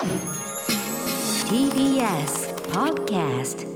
[0.00, 0.08] TBS
[2.72, 3.68] Podcast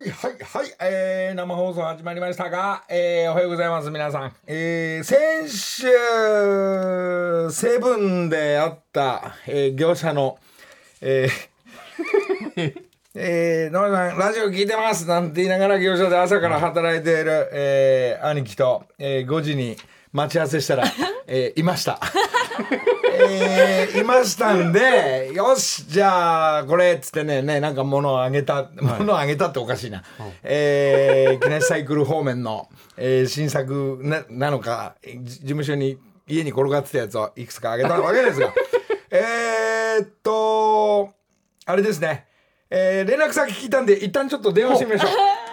[0.00, 4.32] はい、はい、えー、生放送始まりましたが、えー、おはようございます、皆さん。
[4.48, 5.86] えー、先週、
[7.52, 10.40] セブンであった、えー、業者の、
[11.00, 12.74] えー、
[13.14, 19.76] えー、野村さん、ラジオ聞いてますなんて言いながら業者で朝から働いている、えー、兄貴と、えー、5時に
[20.12, 20.84] 待ち合わせしたら、
[21.28, 22.00] えー、いました。
[23.28, 30.02] えーいましたんで、よし、じゃあ、これ、っつってね、ね、なんか物をあげた、物をあげたっておかしいな。
[30.42, 38.52] えー、木梨サイクル方面の、えー新作ななのか、じ事務所に、家に転がってたやつをいくつかあげたわけですが、
[39.10, 41.10] えーっと、
[41.66, 42.26] あれですね、
[42.70, 45.10] えー連絡先聞いたんで、一旦ちょっと電話してみましょう。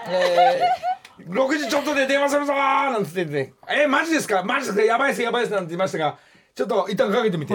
[0.09, 0.91] えー
[1.29, 4.41] 6時ちょっとで電話するぞーなんつってね、えー、マジですか？
[4.43, 4.83] マジですか？
[4.83, 6.17] やばいっすやばいっすなんて言いましたが、
[6.55, 7.53] ちょっと一旦かけてみて。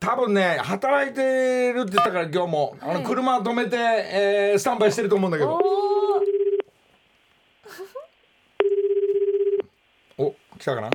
[0.00, 5.58] 多分ね、働いてるって言ったから今日も、あの車止めて、えースタンバイしてると思うんだけど。
[10.18, 10.90] お、来たかな？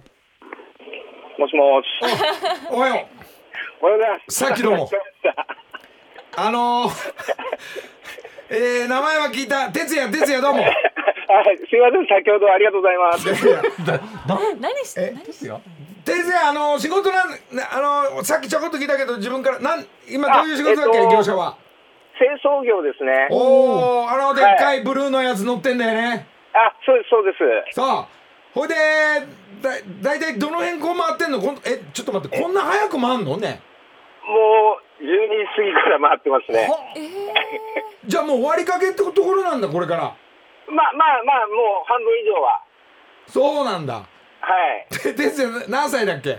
[1.38, 1.86] もしもし。
[2.72, 3.08] おはよう。
[3.82, 4.36] おはようございます。
[4.38, 4.90] さっきどうも
[6.36, 7.14] あのー、
[8.56, 9.70] えー、名前は聞いた。
[9.72, 10.64] 哲也、哲也どうも。
[11.28, 13.26] はい、すいません、先ほどありがとうございます。
[14.60, 15.14] 何しえ？
[15.16, 15.62] 何しよ
[16.06, 21.58] 哲也、あの仕事なん、なあのさっきちょこっと聞いたけど、自分から、なん、今どういう仕事だっけ、あえっと業者は？
[22.18, 23.28] 清掃業ですね。
[23.32, 26.28] おお、あの、でっかいブルーのやつ乗ってんだよね。
[26.54, 27.32] あ、そうです、そうで
[27.72, 27.76] す。
[27.76, 28.08] さあ、
[28.54, 28.76] ほいで、
[29.62, 31.40] だ、だいたいどの辺こう回ってんの？
[31.40, 33.38] こんえ、ちょっと待って、こんな早く回んの？
[33.38, 33.62] ね。
[34.28, 36.68] もう、12時過ぎから回ってますね。
[36.70, 36.78] は
[38.06, 40.16] じゃあもう終わりかけってところなんだ、これから。
[40.68, 42.64] まあまあまあ、もう半分以上は。
[43.28, 43.96] そうなんだ。
[43.96, 44.04] は
[44.92, 44.94] い。
[44.94, 46.30] て哲也、何歳だっけ？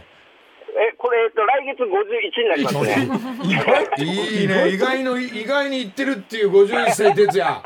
[0.76, 3.08] え、これ、えっと、来月51になりますね。
[3.98, 7.44] いいね、意外の、意外に言ってるっていう51歳哲也。
[7.54, 7.60] は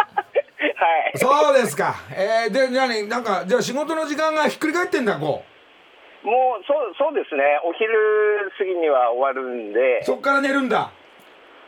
[1.14, 1.18] い。
[1.18, 1.94] そうですか。
[2.14, 5.42] えー、で、なに、なんか、じゃあ仕事の時間がひっくり返ってんだ、こ
[6.22, 7.58] もう、そう、そうですね。
[7.64, 10.90] お昼過ぎには終わるんでう。、そっから寝るんだ。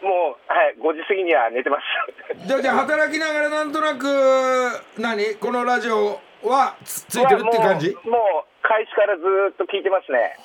[0.03, 2.47] もう、はい、5時過ぎには寝てます。
[2.47, 4.07] じゃあ、じゃあ働きながらなんとなく、
[4.99, 5.35] 何？
[5.37, 7.95] このラジオはつついてるって感じ？
[8.05, 10.37] もう、開始からずーっと聞いてますね。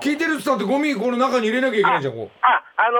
[0.00, 2.30] 聞いてるっつったってゴミこの中に入れなきゃいけないじゃん、こう。
[2.40, 2.98] あ、あの、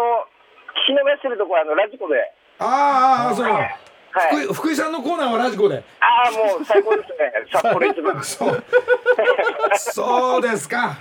[0.84, 2.14] 聞き逃してるとこ、あの、ラジコで。
[2.58, 3.58] あーあー、あーそうなの。
[3.58, 3.78] はい。
[4.12, 5.82] 福井福井さんのコーナーはラジコで。
[6.00, 7.32] ああ、もう最高ですね。
[7.50, 8.22] 札幌一番。
[8.22, 8.62] そう。
[9.74, 10.98] そうですか。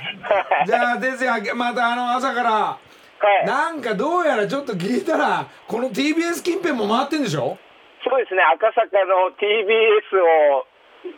[0.66, 2.78] じゃあ、哲也、またあの朝から、
[3.22, 3.46] はい。
[3.46, 7.58] なんかどうやらちょっと聞いたら、この TBS 近辺も回ってんでしょ？
[8.04, 10.18] そうですね、赤坂の TBS
[10.58, 10.66] を、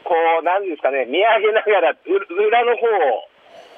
[0.03, 1.95] こう、なんですかね、見上げながら、う
[2.43, 2.87] 裏の方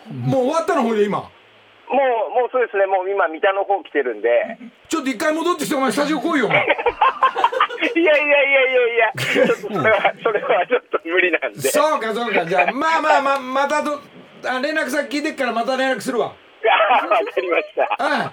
[0.09, 1.19] を、もう終わったのほいで今？
[1.19, 4.57] もう、もうそうですね、もう今、三田の方来てるんで。
[4.89, 6.65] ちょっと一回戻ってきて、お前スタジオ来いよ、お前。
[6.65, 11.59] いやいやいやいやいや、ちょっとそれは、 それはちょっと無理なんで。
[11.61, 12.43] そうか、そうか。
[12.45, 13.99] じゃあ、まあまあまあ、またど、
[14.47, 16.33] あ連絡先聞いてっからまた連絡するわ。
[16.71, 18.05] わかりました。
[18.05, 18.31] うん。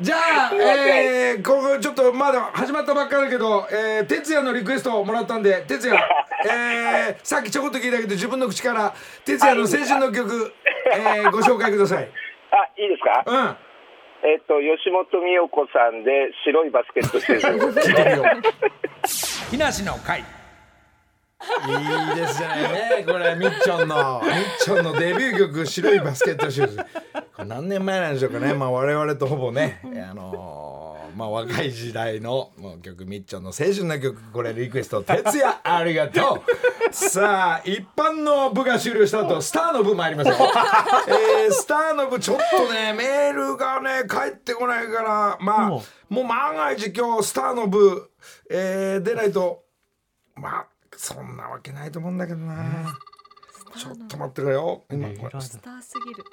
[0.00, 6.02] じゃあ、えー、ここちょっとまだ始まったばっかだけど、えー、哲也のリクエストをもらったんで、哲也、
[6.50, 8.94] えー、さっきちょこっと聞いたけど、自分の口から、
[9.24, 10.52] 哲也の青春の曲、
[10.92, 12.08] えー、ご紹介ください。
[12.50, 13.22] あ、いいですか？
[13.26, 13.56] うん。
[14.24, 17.80] えっと、吉本美代子さんで、白いバスケットシューズ。
[17.80, 18.42] 聞いてみよう。
[19.50, 20.24] 木梨の会。
[21.68, 23.04] いいですね。
[23.06, 26.76] これ、みっちょんの、みっちょんのデビュー曲、白いバスケットシューズ。
[26.76, 28.54] これ何年前なんでしょうかね。
[28.54, 29.80] まあ、我々とほぼね、
[30.10, 30.82] あのー
[31.16, 36.92] まあ、若い時代のもう曲、みっちょんの青春な曲、これリクエスト、哲也、ありがとう。
[36.92, 40.36] さあ、一般の部が終了した後、スターの部参りますよ。
[41.08, 48.10] えー、スターの部、ちょっとね、メールがね、返ってこないから、まあ、もう万が一今日、スターの部、
[48.50, 49.62] えー、出ないと、
[50.34, 50.66] まあ、
[50.96, 52.96] そんなわけないと思うんだけどな。
[53.76, 54.84] ちょっと待ってくれよ。
[54.90, 55.40] 今、これ。
[55.40, 56.24] スターすぎるも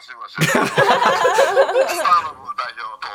[0.00, 0.36] しもし。
[0.44, 3.08] スターの部代表所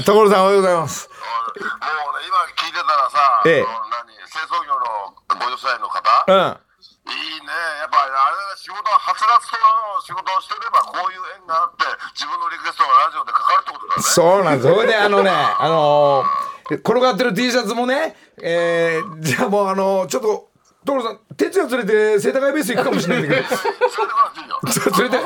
[0.00, 0.32] 所でございます。
[0.32, 1.08] さんおはようございます。
[1.08, 1.16] も
[1.60, 6.56] うね、今聞いてたらさ、ええ何、清掃業の50歳の方、うん。
[7.02, 9.58] いいね、やっぱりあれだ仕事ははつらつと
[10.06, 11.84] 仕事をしてれば、こういう縁があって、
[12.16, 14.02] 自分のリクエストがラジオでかかるってことだね。
[14.02, 14.72] そうなんです。
[14.72, 20.48] それであのね、あのー転がってる T シャツもね、えー、じゃあもうあのーちょっと、
[20.84, 23.56] 所さん、哲也連れて世田谷ベース行くかもしれないんだけど、
[24.72, 25.16] それて。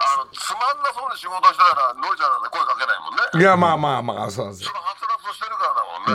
[0.00, 3.22] あの、つまんなそうに仕事してたら、ノイちゃんなんて声かけないもんね。
[3.34, 4.72] いや、まあまあまあ、そうなんですよ。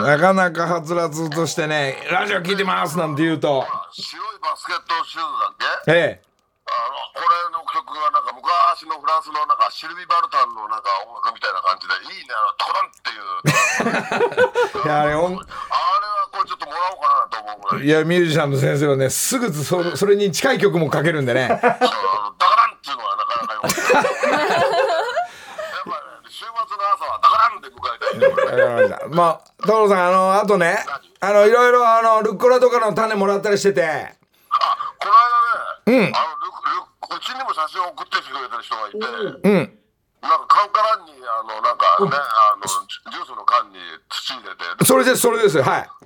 [0.02, 5.92] なかなかはつらつとしてね、ラジオ聞いてますなんて言うと、白いバスケットシューズだっけ？
[5.92, 6.22] ええ、
[6.74, 7.94] あの、これの曲
[8.84, 13.16] 昔のフランスのなんかシルビ・バルタンのなんか音楽みたいな感じでいいねあのトコダンってい
[14.82, 15.46] ういやあれ音あれは
[16.30, 17.86] これちょっともらおうかなと思うぐらい。
[17.86, 21.48] いやミュージシャンの先生はねすぐそそれに近い曲も書けるんでね。
[21.48, 23.76] ダカダンっていうのはなかなかよくない。
[23.94, 24.34] やっぱ
[25.88, 26.58] りね週末の
[26.92, 27.78] 朝はダカダンで迎
[28.84, 30.84] えた まあ所さんあのあとね
[31.20, 33.82] あのいろいろあのルッコラとかの種もらったりしてて。
[33.84, 35.44] あこの間
[35.86, 36.63] ね、あのルルうちにも写真を
[38.04, 39.80] 送ってきてくれてる人がいて、うん。
[40.20, 42.64] なんかカンカランにあのなんかね、あの
[43.12, 43.76] ジュースの缶に
[44.08, 45.60] 土入れて、それですそれです。
[45.60, 45.88] はい。
[46.00, 46.04] う。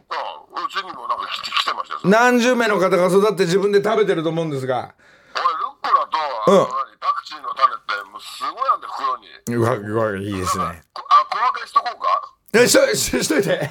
[0.59, 2.01] んうちにもなんか来て来てましたよ。
[2.03, 4.95] 俺何十名の方が育って自分で食べてると思うんですが。
[5.35, 5.43] ルッ
[5.83, 6.67] コラと、あの何
[6.99, 9.29] パクチーの種ってもうすごいあんで袋に。
[9.57, 10.83] うわうわいいですね。
[10.93, 12.35] こあ小分けしとこうか？
[12.55, 13.71] えしとししといて。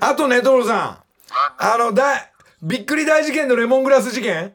[0.00, 0.98] あとね所さん。
[1.58, 2.30] あのだ
[2.62, 4.44] びっくり大事件のレモングラス事件？
[4.44, 4.52] うん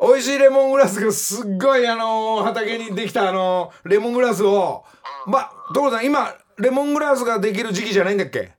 [0.00, 4.84] 美味しいレモングラスがすっごいあの畑にできたあのレモングラスを
[5.26, 8.38] ま所さん今レモングラスができる時期じゃないんだっけ？
[8.38, 8.52] いや、あ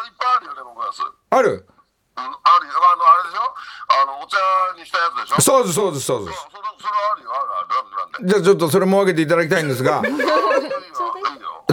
[0.00, 1.00] のいっぱいあるよね、僕はす。
[1.02, 1.66] うん、ある？
[2.16, 2.38] あるよ。
[2.46, 3.42] あのあれでしょ？
[4.02, 4.36] あのお茶
[4.78, 5.40] にしたやつでしょ？
[5.42, 7.46] そうですそうですそうですそれそれあるよ、ある
[8.18, 8.28] ある。
[8.28, 10.02] じゃあちょっとそれも分けていただきたいんですが。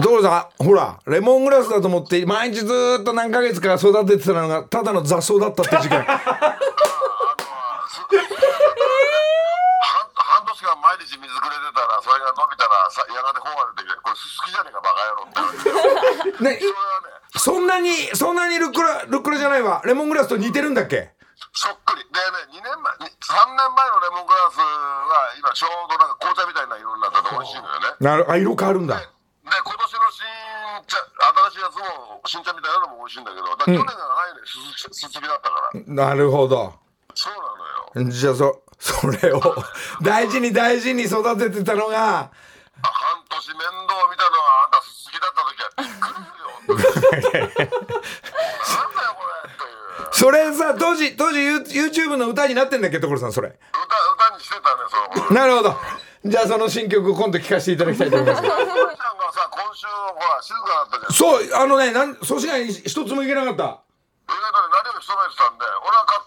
[0.02, 6.00] 所さんほらレモングラスだと思って毎日ずーっと何ヶ月か育ててたのがただの雑草だったって事件
[9.82, 16.60] 半半年間毎日水くれてたらそれが伸びたらさやがて穂が出てきてこれすすきじゃねえかバカ野郎ってね
[17.36, 19.80] そんなにそんなにルッコラルッコラじゃないわ。
[19.84, 21.10] レモングラスと似てるんだっけ？
[21.52, 22.04] そっくり。
[22.12, 27.96] でね2年前に3年前のレモングラスは今ちょうどなんか紅茶みたいな色になってて美味しいのよね。
[28.00, 29.00] なるあ色変わるんだ。
[29.00, 29.02] で
[29.42, 30.22] 今年の新
[30.86, 30.96] 茶
[31.50, 33.96] 新しいやつも新茶みたいなのも美味しいんだけどだ去年がな
[34.28, 34.44] いね。
[34.44, 34.60] す
[34.92, 35.80] すすすきだったから。
[35.88, 36.74] なるほど
[37.96, 39.40] じゃあそそれを
[40.02, 42.30] 大事に大事に育ててたのがあ
[42.82, 43.70] 半年面倒
[44.10, 47.22] 見たのはあんたすすきだった時はびっくりするよ。
[47.22, 47.28] な
[48.88, 53.48] んだよこれっていうそれさ当時当時 You- YouTube の歌になってんだっけ所さんそれ。
[53.48, 53.56] 歌
[54.28, 55.34] 歌にしてたねその頃。
[55.34, 55.76] なるほど。
[56.24, 58.42] じゃあその新曲今度聴かせていただきたいと思います。
[58.42, 58.66] のりちゃ
[59.12, 61.12] んがさ今週ほら静かだったじゃん。
[61.12, 63.62] そうあのねなん粗品に一つもいけなかった。
[63.62, 66.24] 上田で何を務めてたんで俺は勝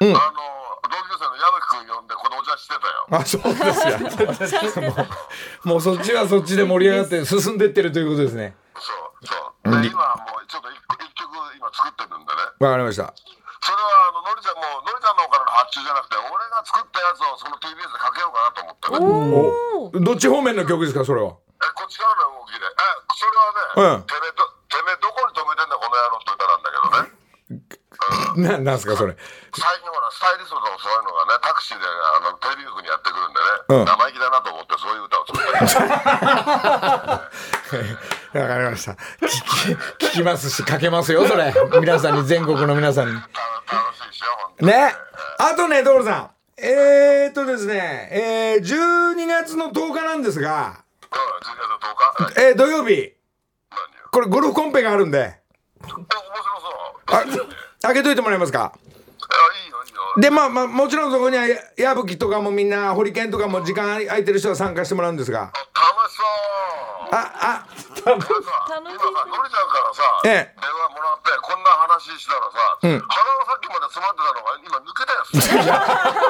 [0.00, 0.40] 手にね、あの
[0.88, 3.06] 同級生の矢吹君呼んでこのお茶してたよ。
[3.10, 4.94] あそうですかも
[5.64, 8.56] うもうそっちはそっちで盛り上がって進んでってるということですね。
[8.78, 9.82] そうそう。
[9.82, 10.78] で今はもうちょっと一
[11.14, 12.42] 曲今作ってるんでね。
[12.60, 13.14] わかりました。
[13.66, 19.98] それはあののりちゃんものりちゃんの方からの発注じゃなくて俺が作ったやつをその TBS でかけようかなと思ってね。
[19.98, 21.34] おどっち方面の曲ですかそれは？
[21.34, 22.62] えこっちからの動きで。
[22.62, 22.70] え
[23.16, 23.34] それ
[23.90, 24.06] はね、うん。
[24.06, 27.74] てめえどてめえどこに止めてんだこの野郎って歌なんだけどね
[28.36, 29.16] ななんすかそれ。
[29.54, 33.84] 最近ほらスタイリストとかそういうのがねタクシーであのテレビ局にやってくるんでね、うん。
[33.84, 37.20] 生意気だなと思ってそういう歌を作った
[38.32, 38.40] り。
[38.40, 38.92] わかりました。
[38.92, 38.98] 聞
[39.98, 41.52] き聞きますしかけますよそれ。
[41.80, 43.14] 皆さんに全国の皆さんに。
[43.14, 43.24] 楽
[43.94, 44.72] しいしよ本当に。
[44.72, 44.94] ね。
[45.38, 46.30] あとね所さん。
[46.58, 50.66] えー、っとですねえー、12月の10日なんですが。
[50.68, 52.40] うん12月10日？
[52.40, 53.16] ええー、土曜日。
[54.10, 55.40] これゴルフコンペがあるんで
[57.06, 57.24] あ
[57.82, 58.72] 開けといてもらえますか？
[58.78, 60.00] いやいいよいいよ。
[60.20, 65.40] でまあまあもちろんそこにはや矢吹とかもみんなホリケンとかも時間空いてる人は参加してもらうんですが。
[65.40, 65.52] 楽
[66.10, 66.26] しそう。
[67.14, 67.66] ああ。
[68.06, 70.54] 楽しそう今さのりちゃんからさ、ええ。
[70.60, 75.22] 電話もらってこんな話したらさ、鼻がさっきまで詰まってたのが今抜けたや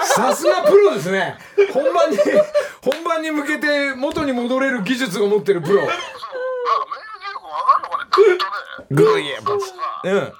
[0.01, 0.09] つ。
[0.15, 1.39] さすがプロですね。
[1.73, 2.19] 本番に
[2.83, 5.87] 本番に向けて元に戻れる技術を持ってるプロ
[8.17, 9.21] グッとねグー。
[9.21, 10.33] イエそうん。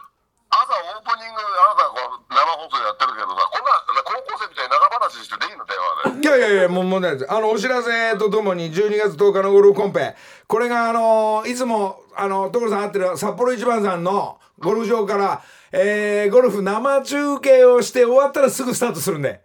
[0.49, 6.21] 朝オープニングあなたこう生放送でやってるけどさこんな高校生みたいに長話してでいいの電話で。
[6.21, 7.33] いやいやいやもう問題ないです。
[7.33, 10.17] あのお知らせとともに12月10日のゴルフコンペ。
[10.47, 15.43] これがあのいつもあの所さん会ってる札幌一番さんのゴルフ場から、
[15.73, 19.41] えー、ゴルフ生中継をして終わったらすぐスタートするんで。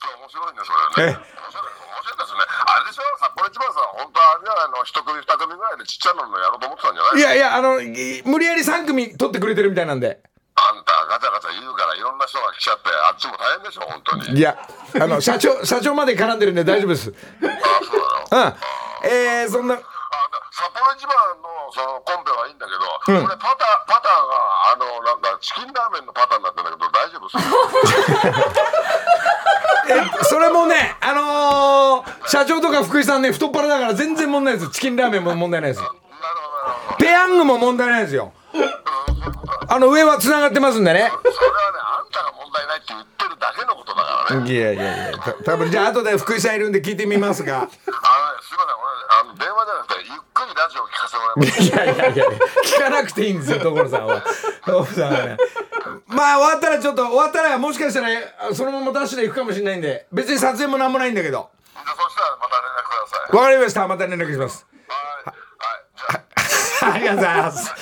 [0.00, 0.58] 面白いね
[0.94, 1.37] それね
[2.18, 2.42] ですね。
[2.42, 3.02] あれでしょ？
[3.22, 4.82] 札幌一番さん本当はあれじゃないの？
[4.84, 10.20] 一組二組ぐらいでちっちゃいのやろうと思ってたんじゃないいやいやあのい無理やり3組取ってくれてるみたいなんで。
[10.58, 14.38] あんたガチャガチャ言うからいろんな人が来ちゃってあっちも大変でしょ本当に。
[14.38, 14.58] いや
[15.00, 17.14] あの 社長社長まで絡んでるんで大丈夫です。
[17.14, 17.14] あ
[17.86, 18.00] そう
[18.34, 18.50] なの？
[18.50, 19.08] うん。
[19.08, 19.78] えー、そんな。
[20.50, 27.38] 札幌一番のそのコンペはいいんだけど、これパターパターがあのなんかチキンラーメンのパターになってんだけど大丈夫です
[30.22, 34.72] それもねあのー、社長とか福井さんね太っ腹だから全然問題ないです。
[34.72, 35.82] チキンラーメンも問題ないです。
[36.98, 38.32] ペヤングも問題ないですよ。
[39.68, 41.00] あの上は繋がってますんでね。
[41.00, 44.50] それはねあんたが問題ないって言ってるだけのことだからね。
[44.50, 47.58] いやいやいやた多分じゃあ後で福井さんいるんで聞いてみますが。
[47.58, 47.72] あのね、
[48.42, 48.88] すみません、俺、
[49.20, 51.62] あの電話じゃなくて、ゆっくりラジオ聞かせてもらいます。
[51.62, 52.24] いやいやいや
[52.64, 54.22] 聞かなくていいんですよ所さんは。
[54.64, 55.36] 所さんはね
[56.08, 58.08] まあ終わったらちょっと終わったらもしかしたら
[58.50, 61.50] あそのままダッシュで行くかもしれないんで別に撮影もなんもないんだけど。
[61.74, 63.36] じゃあそしたらまた連絡ください。
[63.36, 63.88] わかりました。
[63.88, 64.66] また連絡します。
[66.80, 67.72] はい、はい、じゃあ、ありがとうございます。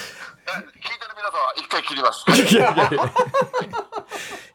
[0.47, 2.25] え聞いてる皆さんは一回切ります。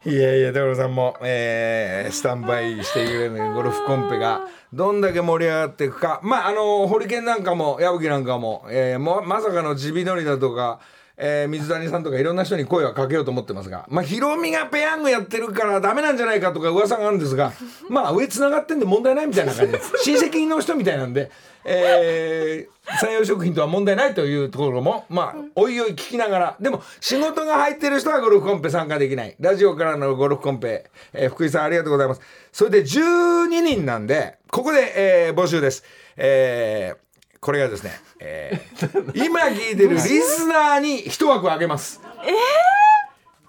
[0.04, 10.80] いやいや所さんも、えースタンバイしてくれるゴルフコンペがどんだけ盛り上がっていくかまああのホリケンなんかも矢吹なんかも,、えーもまさかのジビノリだとか、
[11.24, 17.52] えー水谷さんとかいろんな人に声はかけようと思ってますがまあヒロミがペヤングやってるからダメなんじゃないかとか噂があるんですが
[17.88, 21.30] まあ上つながってんで問題ないみたいな感じで 親戚の人みたいなんで、
[21.64, 29.36] えー山陽食品とは問題ないというところもまあおいおい聞きながらでも仕事が入ってる人はゴルフコンペ参加できない。
[29.38, 32.20] ラジオからのゴルフコンペ、えー福井さんありがとうございます。
[32.52, 34.92] それで12人なんでここで、
[35.28, 35.84] えー募集です。
[36.16, 37.01] えー
[37.42, 42.00] これがですね、えー今聞いてるリスナーに一枠あげます。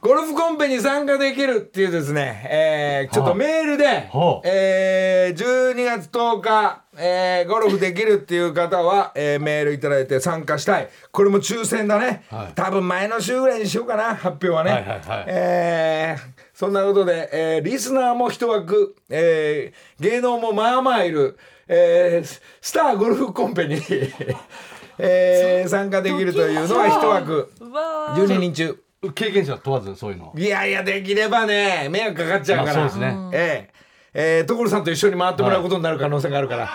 [0.01, 10.89] ゴルフコンペに参加できるっていうですね、えーちょっとメールで、はあえー12月10日、えーゴルフできるっていう方は、えーメールいただいて参加したい。
[11.11, 12.23] これも抽選だね。
[12.31, 14.71] はい多分前の週ぐらいにしようかな、発表はね。
[14.71, 23.75] はいはいはいえーそんなことで、えーリスナーも一枠、えー芸能もまあまあいる、えースターゴルフコンペに、
[24.97, 27.51] えー参加できるというのは一枠。
[27.71, 28.79] わ12人中。
[29.15, 30.33] 経験者問わずそういうの。
[30.37, 33.29] いやいやできればね迷惑かかっちゃうから、まあそうですね。
[33.33, 33.73] ええ。
[34.13, 36.69] えー所さんと一緒に回ってもらうことになる可能性があるから、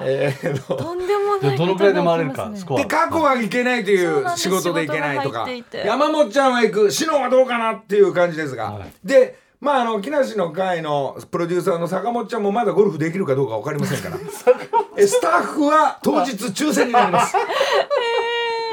[0.00, 2.78] えーとんでもないでどのくらいで回れるかねスコア。
[2.78, 5.46] で過去はいけないという仕事でいけないとか。
[5.84, 6.90] 山本ちゃんは行く。
[6.90, 8.92] 篠はどうかなっていう感じですが、はい。
[9.04, 14.16] でまああの木梨の会のプロデューサーの坂本ちゃんもまだゴルフできるかどうか分かりませんから。
[14.96, 17.36] えスタッフは当日抽選になります。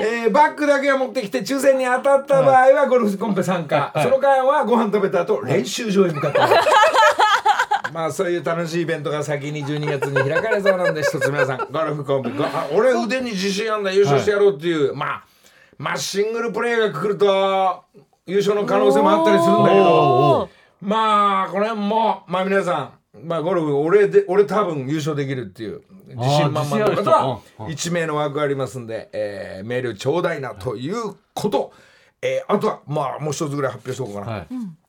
[0.01, 6.63] えーバッグだけを持ってきて抽選に当たった場合はゴルフコンペ参加、その間はご飯食べた後練習場へ向かってもらう
[7.93, 12.31] まあそういう楽しいイベントが先に12月に開かれそうなんで一つ皆さんゴルフコンペ
[12.73, 13.91] 俺腕に自信あんだ。
[13.91, 15.23] 優勝してやろうっていう、まあ
[15.77, 17.83] まあシングルプレーが来ると
[18.25, 20.49] 優勝の可能性もあったりするんだけど
[20.81, 27.63] まあこれもまあ皆さんまあゴルフ俺で俺多分優勝できるっていう自信満々の方はあー自信ある人。
[27.63, 27.73] うんうん。
[27.73, 31.73] 1名の枠ありますんで、えーメールちょうだいなということ、
[32.21, 34.47] えーあとはまあもう一つぐらい発表しとこうかな、はい。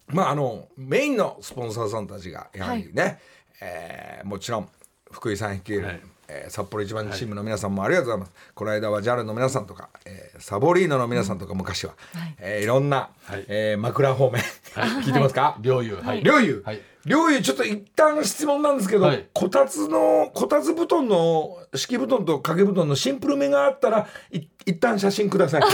[0.09, 3.19] まああのメインのスポンサーさんたちがやはりね、
[3.61, 4.69] えーもちろん
[5.11, 11.95] 福井さん率いる、はいえー札幌一番チームの皆さんもありがとうございます、この間は JAL の皆さんとか、えーサボリーノの皆さんとか昔は、い。
[12.39, 13.45] えーいろんな、はい。
[13.49, 14.43] えー枕方面、
[15.05, 15.97] 聞いてますか、両友。
[15.97, 16.23] はい。
[16.23, 16.81] 両友、はい。
[17.05, 19.27] 両友ちょっと一旦質問なんですけど、はい。
[19.33, 25.63] こたつのこたつ布団の敷布団と掛け布団のシンプルめがあったらい一旦写真ください。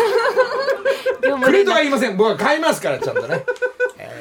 [1.43, 2.17] くれとは言いません。
[2.17, 3.45] 僕は買いますからちゃんとね、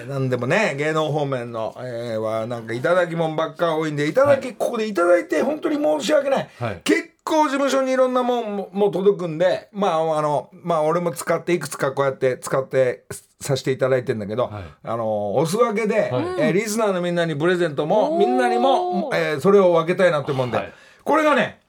[0.01, 6.81] えー、なんでもね芸能方面の、えーはなんかいただきもんばっか多いんでいただき、ここでいただいて本当に申し訳ない、はい。
[6.83, 13.05] 結構事務所にいろんなもんも届くんでまああのまあ俺も使っていくつかこうやって使って
[13.39, 14.63] させていただいてんだけど、はい。
[14.83, 16.25] あのお裾分けで、はい。
[16.39, 20.73] えーリスナーのみんなにプレゼントもみんなにも、えーそれを分けたいなって思うんで、はい。
[21.03, 21.59] これがね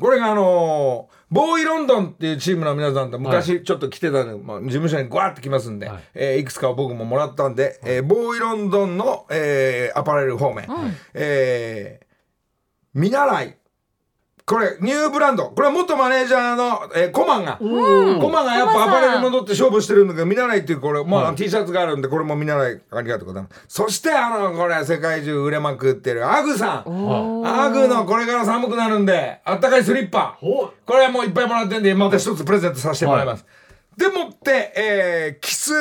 [0.00, 5.98] これがあのーボーイロンドンっていうチームの皆さんと昔ちょっと来てたの、まあ、事務所にグワーって来ますんで、はい。
[5.98, 10.66] いえーいくつか僕ももらったんで、えーボーイロンドンの、えーアパレル方面、
[11.14, 12.08] えー
[12.94, 13.57] 見習い
[14.48, 15.50] これニューブランド。
[15.50, 17.66] これは元マネージャーの、えーコマンが、コ
[18.30, 23.64] マンがやっぱアパレル戻って勝負してるんだけど見習いっていうこれもう、はい T シャツがあるんでこれも見習いありがとうございます。
[23.68, 27.46] そしてあのこれ世界中売れまくってるアグさん。
[27.46, 30.38] アグのこれから寒くなるんであったかいスリッパ。
[30.40, 33.44] ほこれはもういっぱいもらってんでまた一つプレゼントさせてもらいます、
[33.98, 35.72] でもって、えーキス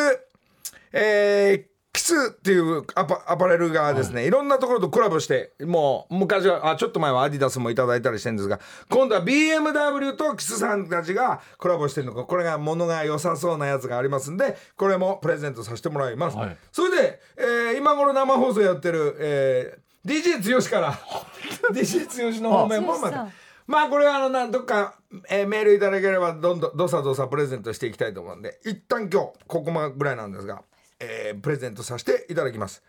[0.92, 1.67] えー
[1.98, 16.58] キスっていうアパアパレルがですね、い、ろんなところとコラボしてもう昔はあちょっと前はアディダスもいただいたりしてるんですが今度は BMW とキスさんたちがコラボしてるのかこれが物が良さそうなやつがありますんでこれもプレゼントさせてもらいます、はい。
[16.72, 20.94] それで、えー今頃生放送やってる、えー、DJ 剛から
[21.74, 23.28] DJ 剛の方面もまた
[23.66, 25.00] まあこれはあのなんどっか、
[25.30, 30.62] えーメールいただければどんどんどさどさプレゼントしていきたいと思うんで一旦今日ここまぐらいなんですが、
[31.00, 32.84] えープレゼントさせていただきます。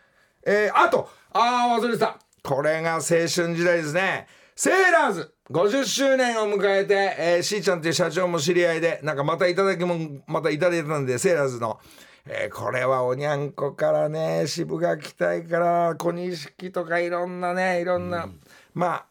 [0.45, 2.19] えーあとあー忘れてた。
[2.43, 4.27] これが青春時代ですね。
[4.57, 11.79] セーラーズ50周年を迎えて、えー、しーちゃんという社長も知り合いでなんかまたいただきもんまたいただいたんでセーラーズの、
[12.27, 18.29] えーこれはおにゃんこからね渋垣隊から小錦とかいろんなねいろんな、
[18.75, 19.08] まあぜ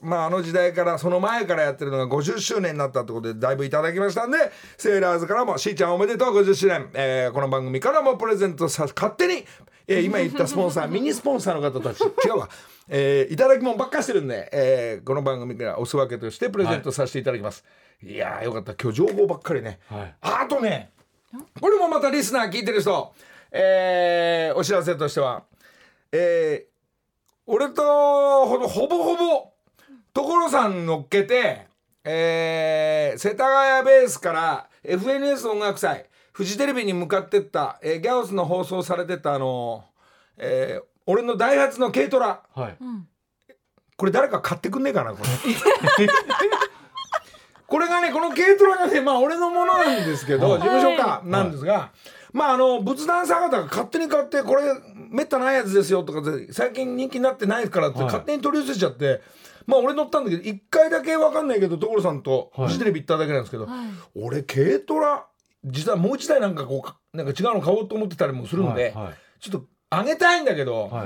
[0.00, 4.38] まあ、あの時代からその前からやってるのが50周年になったってことでだいぶいただきましたんで
[4.76, 9.44] セーラーズからもしーちゃんおめでとう50周年、えーこの番組からもプレゼントさ勝手に、
[9.86, 12.48] えー今言ったスポンサー ミニスポンサーの方たち違うわ、
[12.88, 17.64] えーいただきもんばっかりしてるんで、えーこの番組からお裾分けとしてプレゼントさせていただきます、
[18.02, 18.74] い、やーよかった。
[18.74, 20.14] 今日情報ばっかりね、はい。
[20.20, 20.90] あとね
[21.60, 23.12] これもまたリスナー聞いてる人、
[23.52, 25.44] えーお知らせとしては、
[26.12, 26.73] えー
[27.46, 29.52] 俺とほぼほぼほぼ
[30.14, 31.66] 所さん乗っけて、
[32.04, 42.40] えー世田谷ベースから FNS 音楽祭フジテレビに向かってった、えーギャオスの放送されてたあのーえー俺のダイハツの軽トラ。
[42.54, 42.76] はい。
[43.98, 45.18] これ誰か買ってくんねえかなこ
[45.98, 46.08] れ。
[47.66, 51.92] これがねこの軽トラがねまあ俺のものなんですけど、事務所かなんですが、
[52.34, 54.64] まああの仏壇坂田が勝手に買ってこれ
[55.08, 58.06] めったないやつですよとかで最近人気になってないからってはい。
[58.06, 59.22] 勝手に取り寄せちゃって、
[59.66, 62.66] まあ俺乗ったんだけど一回だけ分かんないけど所さんとはい。
[62.66, 63.68] フジテレビ行っただけなんですけど、
[64.16, 65.26] 俺軽トラ
[65.64, 69.14] 実はもう一台なんかこうかなんか違うの買おうと思ってたりもするんで、はいはい。
[69.40, 71.04] ちょっとあげたいんだけど、は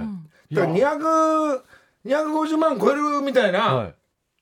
[0.51, 0.55] い。
[0.55, 1.61] だから200
[2.07, 3.95] 250万超えるみたいな、はい。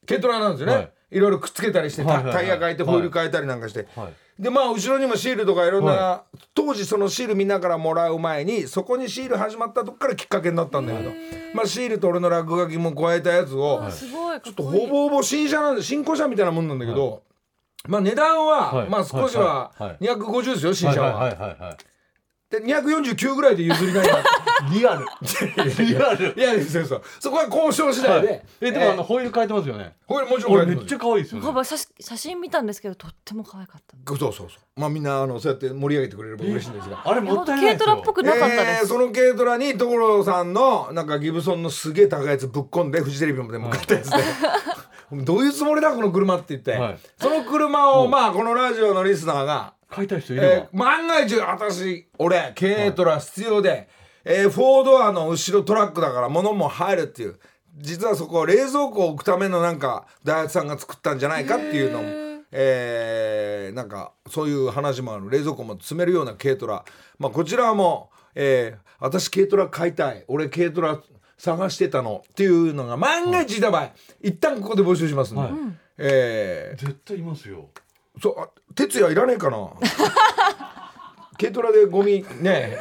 [0.06, 0.92] 軽トラなんですよね、はい。
[1.10, 2.34] い、ろいろくっつけたりして、タはいはいはい。
[2.34, 4.14] タイヤ変えてホイール変えたりなんかして、はい。
[4.38, 6.24] でまあ後ろにもシールとかいろんな、は
[6.54, 11.10] 当時そのシールみんなからもらう前にそこにシール始まったとこからきっかけになったんだけど、
[11.54, 13.92] まあ、シールと俺の落書きも加えたやつを、はい
[14.44, 17.22] ちょっとほぼほぼ新車なんで新古車みたいなもんなんだけど、
[17.88, 18.88] まあ値段は、はい。
[18.88, 20.04] まあ少しははい。
[20.06, 20.16] はい。
[20.16, 21.76] 250ですよ新車は。
[22.50, 23.06] はいはいはいはい。
[23.06, 24.22] で249ぐらいで譲りないな
[24.72, 25.06] リアル。
[25.84, 26.34] リアル。
[26.36, 29.96] いやそうそうそこは交渉次第で、え、でもあの、ホイール変えてますよね。
[30.06, 31.64] これもちろんこれめっちゃ可愛いですよね。
[31.64, 37.02] 写写真見たんですけどとっても可愛かったそうそうそうまあみんなあのそうやって盛り上げてくれれば嬉しいんですが。
[37.04, 38.12] あれもったいないですよ軽トラっぽ。
[38.12, 44.16] くなかったでえーす、その軽トラに所さんのなんかギブソンのすげえ高いやつぶっ込んでフジテレビまで向かったやつで、
[45.24, 53.88] どういうつもりだこの車って言って、はいその車をまあこのラジオのリスナーが、買いたい人いれえー万が一私俺軽トラ必要で、
[54.24, 57.38] えーフォードアの後ろトラックだから物も入るっていう。
[57.78, 62.08] 実はそこ冷蔵庫を置くためのなんか大八さんが作ったんじゃないかっていうのも。
[62.52, 65.28] えーなんかそういう話もある。
[65.30, 66.84] 冷蔵庫も詰めるような軽トラ、
[67.18, 70.24] まあ、こちらも、えー私軽トラ買いたい。
[70.26, 70.98] 俺軽トラ
[71.36, 72.24] 探してたの。
[72.26, 73.90] っていうのが万が一いた場合、
[74.22, 75.50] 一旦ここで募集しますんで、はい。
[75.98, 76.80] えー。
[76.80, 77.68] 絶対いますよ。
[78.22, 79.58] そうあ哲也いらねえかな。
[81.38, 82.78] 軽トラでゴミね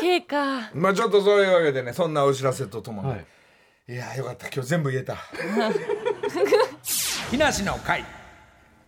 [0.00, 0.70] 軽か。
[0.74, 3.26] まあちょっとそういうわけでねそんなお知らせとともに、はい。
[3.90, 4.46] い、やよかった。
[4.48, 5.16] 今日全部言えた。
[7.30, 8.04] 木梨の会。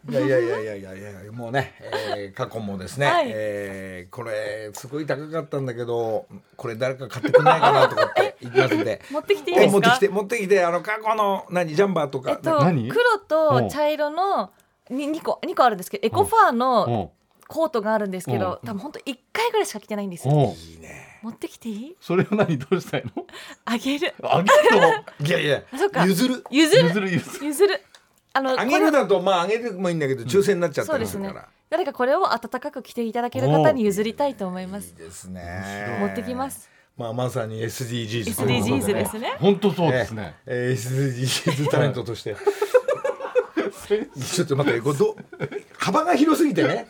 [0.08, 1.74] いやいやいやいやいやいやもうね、
[2.16, 3.26] えー過去もですね、はい。
[3.28, 9.02] えーこれすごい高かったんだけどこれ誰か買ってくんないかなとかって 言いますんで。
[9.10, 9.72] 持ってきていいですか？
[9.72, 12.88] 持ってきて持ってきてあの過去の何ジャンバーとか、えっと何？
[12.88, 14.48] 黒と茶色のに
[14.90, 17.12] 2個二個あるんですけどエコファーの
[17.48, 18.66] コートがあるんですけどうん。
[18.66, 21.96] 多分本当一回ぐらいしか着てないんですよいいね持ってきていい？
[22.00, 22.56] それを何？
[22.58, 23.26] どうしたいの？
[23.64, 24.14] あげる。
[24.22, 25.26] あげるの？
[25.26, 25.62] いやいや。
[26.06, 26.44] 譲る。
[26.50, 26.82] 譲る。
[26.88, 27.10] 譲る
[27.42, 27.82] 譲る。
[28.32, 31.24] あのあげるだとまああげてもいいんだけど抽選になっちゃったそうですね。
[31.24, 34.90] りするから、誰かこれを温かく着ていただける方に譲りたいと思います。
[34.90, 35.98] いいですね。
[36.00, 36.70] 持ってきます。
[36.96, 39.34] まあまさに SDGs ということ SDGs ですね。
[39.38, 40.36] 本当そうですね。
[40.46, 42.36] えー、SDGs タレントとして
[44.20, 45.16] ちょっと待ってこれど
[45.78, 46.88] 幅が広すぎてね。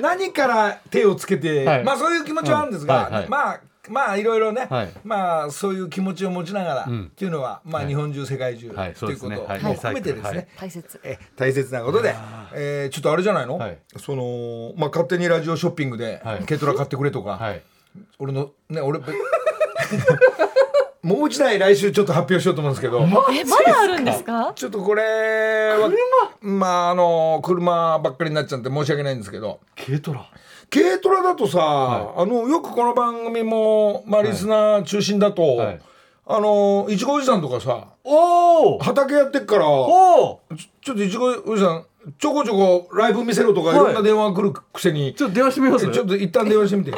[0.00, 1.84] 何から手をつけて、はい。
[1.84, 3.22] まあそういう気持ちはあるんですが、うんはい。
[3.22, 3.28] はい。
[3.28, 3.60] まあ
[3.90, 4.92] まあいろいろね、はい。
[5.04, 7.10] まあそういう気持ちを持ちながら、ん。
[7.12, 7.88] っていうのはまあはい。
[7.88, 8.94] 日本中世界中、はい。
[8.94, 9.62] ということをそうですねはい。
[9.62, 10.48] も含めてですね、はい。
[10.58, 11.00] 大切。
[11.04, 12.14] え大切なことで、
[12.54, 13.78] えーちょっとあれじゃないの、はい。
[13.98, 16.44] そのまあ勝手にラジオショッピングで、はい。
[16.44, 17.62] 軽トラ買ってくれとか、はい。
[18.18, 19.00] 俺のね俺
[21.04, 24.52] もう一台来週ちょっと発表しようと思うんですけど、えまだあるんですか？
[24.56, 25.90] ちょっとこれは
[26.40, 29.60] まああの車ばっかりになっちゃって申し訳ないんですけど。
[29.76, 30.26] 軽トラ？
[30.70, 35.80] 軽トラだとさ、はあのよくこの番組も、まあ、リスナー中心だと、はい。
[36.26, 38.78] あのいちごおじさんとかさおお。
[38.78, 40.40] 畑やってっからおお。
[40.50, 41.84] ちょちょっといちごおじさん
[42.18, 43.74] ちょこちょこライブ見せろとかい。
[43.74, 45.86] ろんな電話が来るくせに、ちょっと電話してみます？
[45.86, 46.92] えちょっと一旦電話してみて。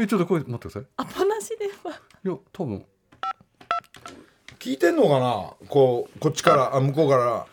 [0.00, 0.82] えちょっと声待ってください。
[0.96, 2.82] アポなしではいや多分
[4.62, 5.50] 聞いてんのかな？
[5.68, 7.46] こうこっちからあ向こうから。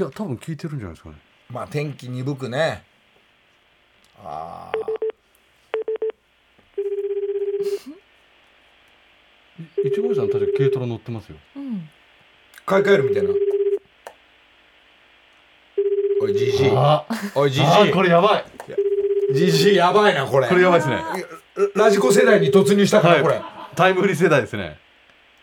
[0.00, 1.14] いや多分聞いてるんじゃないですかね。
[1.48, 2.82] まあ天気鈍くね。
[4.24, 4.72] あ
[9.84, 11.36] いいちごさん確か軽トラ乗ってますよ。
[11.54, 11.88] うん。
[12.66, 13.30] 買い替えるみたいな。
[16.20, 18.44] おいじじいあおいじじいこれやばい。
[19.32, 20.48] じじいやばいなこれ。
[20.48, 21.00] これやばいですね。
[21.76, 23.34] ラジコ世代に突入したから、これ。
[23.36, 23.44] はい
[23.76, 24.76] タイムフリー世代ですね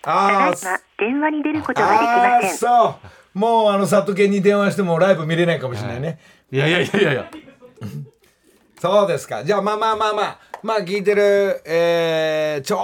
[0.06, 2.58] あーただいま電話に出ることができません。
[2.58, 2.96] そ
[3.36, 3.38] う。
[3.40, 6.20] もうあの里犬に電話してもライブ見れないかもしれないね、
[6.52, 6.58] い。
[6.58, 7.32] やいやいやいやいや。
[8.80, 9.44] そうですか。
[9.44, 10.40] じゃあまあまあまあまあ。
[10.64, 12.78] まあ聞いてる、えー、ちょ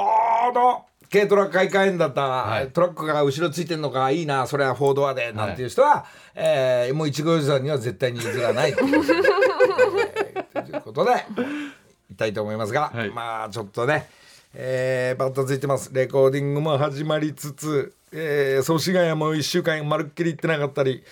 [0.51, 2.67] うど軽トラ買い替えんだった、はい。
[2.69, 6.05] トラックが後ろついてんのかいいなそれはフォードアでなんていう人は、
[6.36, 11.12] えーもういちごおじさんには絶対に譲らないという,、えーということで
[12.12, 13.10] いきたいと思いますが、はい。
[13.10, 14.10] まあちょっとね
[14.53, 15.91] えー、バッタついてます。
[15.93, 21.03] レコーディングも始まりつつ、えー、祖師ヶ谷も1週間まるっきり行ってなかったり。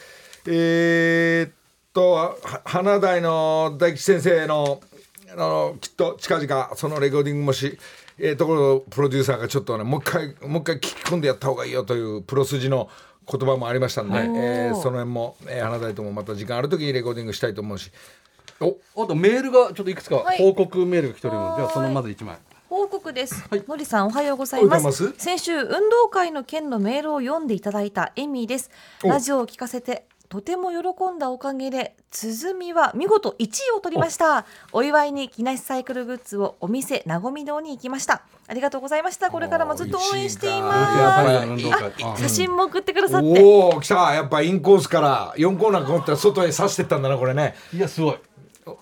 [0.45, 1.51] えー、っ
[1.93, 4.81] とは花大の大吉先生の
[5.31, 7.77] あのきっと近々そのレコーディングもし、
[8.17, 12.89] えー、ところプロデューサーがちょっとねもう一回もう一回聞き込んでやった方がいいよというプロ筋の
[13.31, 17.91] 言葉もありましたんで、えーその辺も、えー、花大ともまた時間ある時にレコーディングしたいと思うし。
[18.61, 20.37] おあとメールがちょっといくつかはい。
[20.37, 22.35] 報告メールが来ております、じゃあそのまず一枚。
[22.35, 22.48] 報
[22.89, 23.63] 告です、はい。
[23.67, 25.13] のりさんおはようございます。
[25.17, 28.69] 先週運動会の件のメールを読んでいただいたエミです。
[29.03, 29.09] お。
[29.09, 34.45] ラジオを聞かせてとても喜んだおかげで鼓は見事1位を取りました。
[34.71, 34.83] お。
[34.83, 38.21] 祝いに木梨サイクルグッズをお店なごみ堂に行きました。
[38.47, 39.31] ありがとうございました。
[39.31, 41.47] これからもずっと応援していおま
[42.15, 42.21] す。
[42.21, 43.43] 写真も送ってくださって。
[43.43, 44.13] おお来た。
[44.13, 47.55] やっぱインコースから4コーナー持ったら外へ刺してったんだなこれね。
[47.73, 48.17] いやすごい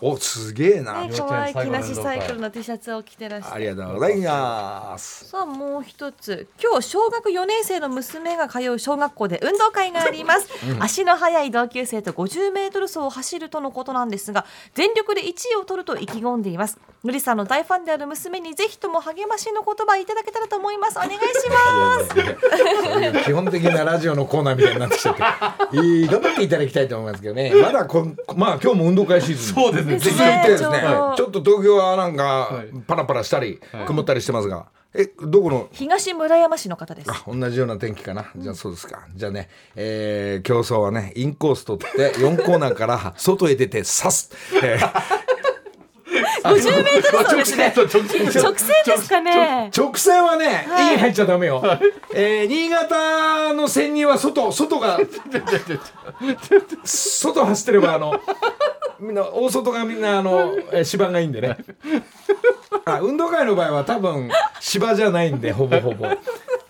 [0.02, 5.26] おすげえな、ね、可愛い木梨サイクルの T シャツを着てらっしゃあるりがとうございます。
[5.30, 6.48] さあもう一つ。
[6.62, 16.80] 今日小学4年生の娘が通う小学校で運動会があります、足の速い同級生と50メートル走を走るとのことなんですが全力で1位を取ると意気込んでいます。
[17.04, 20.98] のりさんの大ファンである娘にぜひとも励ましの言葉いただけたらと思います。
[20.98, 22.10] お願いします。
[22.84, 25.78] そういう基本的なラジオのコーナーみたいになってきちゃって。
[25.78, 27.54] いい頑張っていただきたいと思いますけどね。
[27.54, 29.98] まだこんまあ今日も運動会シーズンそうですね。
[30.00, 30.82] 続いてですね。
[31.18, 32.68] ちょっと東京はなんかはい。
[32.88, 34.68] パラパラしたり曇ったりしてますが。
[34.94, 35.68] えどこの？
[35.74, 37.12] 東村山市の方です。
[37.12, 38.32] あ同じような天気かな。
[38.36, 39.08] じゃあそうですか。
[39.16, 44.32] じゃあね、えー競争はねインコース取って4コーナーから外へ出て刺す、
[44.64, 45.28] えー。
[46.44, 47.74] 50メートル走ですね。
[47.76, 48.24] 直線
[48.86, 49.70] ですかね。
[49.76, 51.62] 直線はね、イン入っちゃダメよ。
[52.14, 55.00] えー新潟の潜入は外、外が、
[56.86, 58.20] 外走ってれば、あの、
[59.00, 61.58] みんな、大外がみんな、あの、えー芝がいいんでね。
[62.86, 64.30] あ運動会の場合は多分、
[64.60, 66.08] 芝じゃないんで、ほぼほぼ。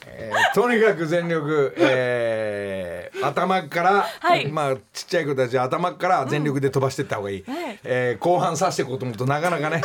[0.08, 4.48] えーとにかく全力、えー頭から、はい。
[4.48, 7.80] まあちっちゃい子たちは頭から全力で飛ばしていった方がいい、はい。
[7.84, 9.82] えー後半さしていこうと思うとなかなかね、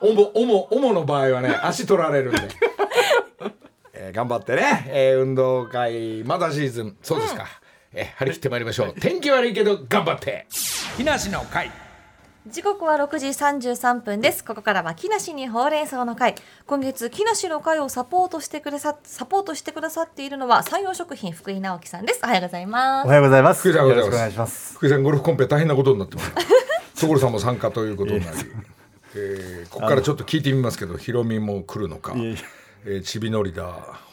[0.00, 2.40] えー、主主主の場合はね足取られるんで、
[3.94, 6.96] えー頑張ってね、えー運動会まだシーズン。
[7.02, 7.46] そうですか、
[7.92, 8.94] えー張り切ってまいりましょう。
[9.00, 10.46] 天気悪いけど頑張って。
[10.96, 11.70] 木梨の会。
[12.46, 14.44] 時刻は6時33分です。
[14.44, 16.34] ここからは木梨にほうれん草の会。
[16.66, 22.20] 今月木梨の会をサポートしてくださサポートしてくださっているのは山陽食品福井直樹さんです。
[22.22, 23.06] おはようございます。
[23.06, 23.60] おはようございます。
[23.60, 24.74] 福井さんおはよろしくお願いします。
[24.74, 26.32] 福井さんゴルフコンペ大変なことになってます。
[26.94, 28.38] 所さんも参加ということになり、
[29.16, 32.12] えーここからちょっと聞いてみますけどヒロミも来るのか。
[32.14, 32.36] いえいえ。
[32.86, 33.64] えー、ちびのりだ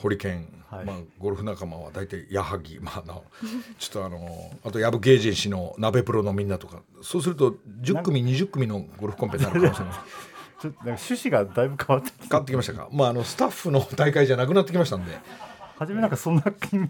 [0.02, 0.86] ホリケン、はい。
[0.86, 3.04] まあ、ゴルフ仲間は大体矢作、まあ、
[3.80, 9.94] ちょっとあのあと藪芸人氏の鍋プロのみんなとかそうすると10組20組のゴルフコンペになるかもしれない
[10.62, 15.18] ちょっと趣旨がだいぶ変わってきて、変わってきましたか、まあ、あのスタッフの大会じゃなくなってきましたんで。
[15.78, 16.44] 初めなんかそんな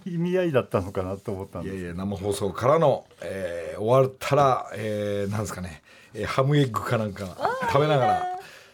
[0.05, 1.75] 意味合いだったのかなと思ったんです。
[1.75, 7.25] いやいや生放送からの、えー終わったら、えーなんですかね、えーハムエッグかなんか
[7.67, 8.23] 食べながら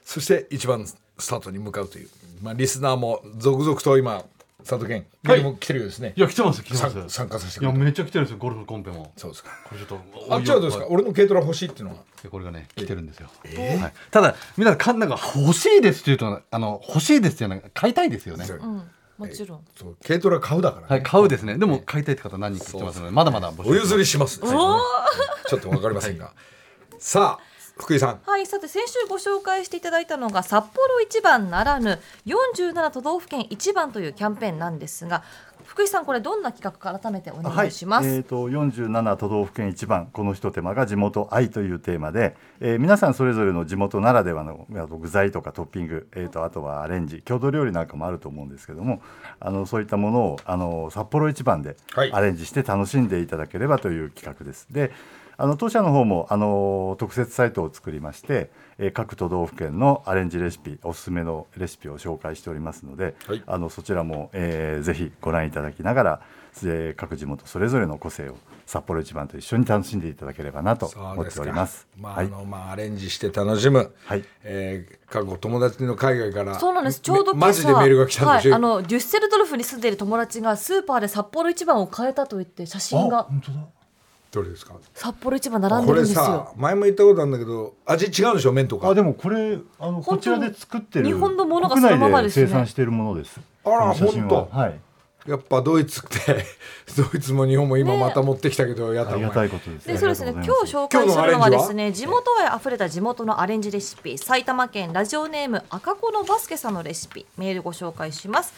[0.06, 0.96] そして一番ス
[1.28, 2.10] タートに向かうという、
[2.42, 4.24] まあ、リスナーも続々と今
[4.64, 5.06] 佐藤健。
[5.24, 5.44] はい。
[5.44, 7.80] も来てるようですね、いや来てます来てま参す参加させてくれてい。
[7.80, 9.12] やめっちゃ来てるんですよゴルフコンペも。
[9.18, 9.50] そうですか。
[9.66, 10.88] これちょっとあっちはどうですか？
[10.90, 11.98] 俺の軽トラ欲しいっていうのは？
[12.22, 13.30] でこれがね来てるんですよ、
[13.80, 18.46] はい、ただ皆さんかなんか欲しいですっていうとあの欲しいですっていうのは買いたいですよね。
[18.46, 18.58] そう。
[18.58, 18.84] うん。
[19.18, 19.60] もちろん。
[19.76, 19.98] そう。
[20.06, 20.88] 軽トラ買うだから、ね。
[20.90, 21.58] はい買うですね。
[21.58, 23.70] でも買いたいって方何人か来てますのでまだまだ募集。
[23.70, 26.32] お譲りします、ね、ちょっとわかりませんが、
[26.98, 28.20] さあ福井さん。
[28.24, 35.24] はいさて先週ご紹介していただいたのが札幌一番ならぬ47都道府県一番というキャンペーンなんですが
[35.66, 49.02] 福井さんこれどんな企画か改めてお願いします、えー、と47都道府県一番この一手間が地元愛というテーマで、えー皆さんそれぞれの地元ならではの具材とかトッピング、えー、とあとはアレンジ郷土料理なんかもあると思うんですけども
[49.40, 52.12] あのそういったものをあの札幌一番ではい。
[52.12, 54.68] アレンジして楽しんでいただければという企画です。
[54.72, 54.92] で
[55.44, 66.22] あの当社の方もあの特設サイトを作りまして、えー各都道府県のアレンジレシピおすすめのレシピを紹介しておりますので、はいあのそちらも、えーぜひご覧いただきながら、
[66.64, 71.88] えー各地元それぞれの個性を札幌一番と一緒に楽しんでいただければなと思っております。
[72.00, 73.94] まあ、はいあのまあアレンジして楽しむ。
[74.06, 77.02] はいえー過去友達の海外からそうなんです。
[77.02, 78.52] ちょうどめマジでメールが来たんでしょ。
[78.52, 83.60] はい、あのデュッセルドルフに住んでいる友達がスーパーで札幌一番を変えたと言って写真が本当だ
[84.34, 84.74] どれですか？
[84.96, 86.52] 札幌一番並んでこれるんですよさ。
[86.58, 88.90] 前も言ったことあるんだけど味違うんでしょ麺とか。
[88.90, 93.40] あでもこれあのこちらで作ってる日本のものがそのままですね国内で生産しているものです。
[93.64, 94.50] あら本当？
[94.52, 94.80] はい。
[95.26, 96.46] やっぱドイツって
[97.02, 99.88] ドイツも日本も今また持ってきたけど、やったありがたいことです。
[99.88, 108.54] でそうですね今日紹介するのはですね地元愛あふれた地元のアレンジレシピ埼玉県ラジオネーム赤子のバスケさんのレシピメールご紹介します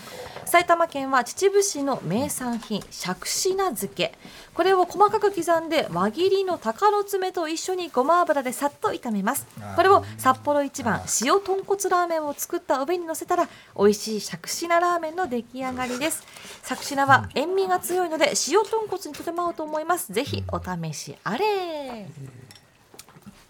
[0.46, 4.18] 埼玉県は秩父市の名産品しゃくしな漬け
[4.56, 9.46] これを細かく刻んで輪切りの鷹の爪と一緒にごま油でさっと炒めます。
[9.76, 16.24] これを札幌一番塩豚骨ラーメンを作った上に乗せたら美味しいしゃくしなラーメンの出来上がりです。
[16.64, 20.14] しゃくしなは塩味が強いので塩豚骨にとても合うと思います。
[20.14, 22.08] ぜひお試しあれ。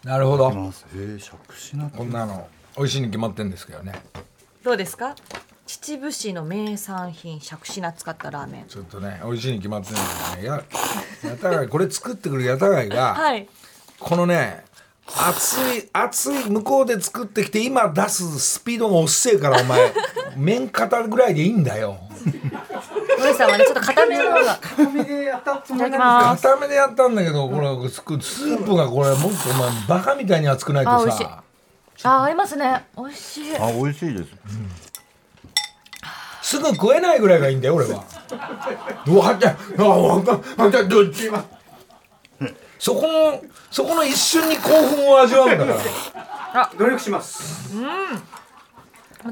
[0.04, 0.50] なるほど。
[0.50, 3.94] えー、しゃくこんなの美味しいに決まってんですけどね。
[4.64, 5.16] どうですか？
[5.66, 8.66] 秩父市の名産品しゃくしな使ったラーメン。
[8.68, 10.64] ちょっとね美味しいに決まってるんですけどね。
[11.24, 13.48] ややたがいこれ作ってくるやたがいが、はい。
[14.00, 14.64] このね
[15.08, 19.92] 熱い熱い向こうで作ってきて今出すスピードが遅いからお前。
[20.38, 21.98] 麺型ぐらいでいいんだよ。
[23.18, 24.40] 森さんはねちょっと固めの方が。
[24.42, 26.44] いただきます。
[26.44, 31.24] 固めでやったんだけどこれスープがこれもっとお前バカみたいに熱くないあ美味しい。
[31.24, 31.30] と
[31.98, 32.86] さあ合いますね。
[32.98, 33.58] 美味しい。
[33.58, 34.30] あ美味しいです。
[36.46, 38.04] すぐ食えないぐらいがいいんだよ俺は。
[39.08, 41.32] うわってあわかあじゃどっち
[42.78, 45.74] そこのそこの一瞬に興奮を味わうんだか
[46.54, 46.72] ら。
[46.78, 47.74] 努力します。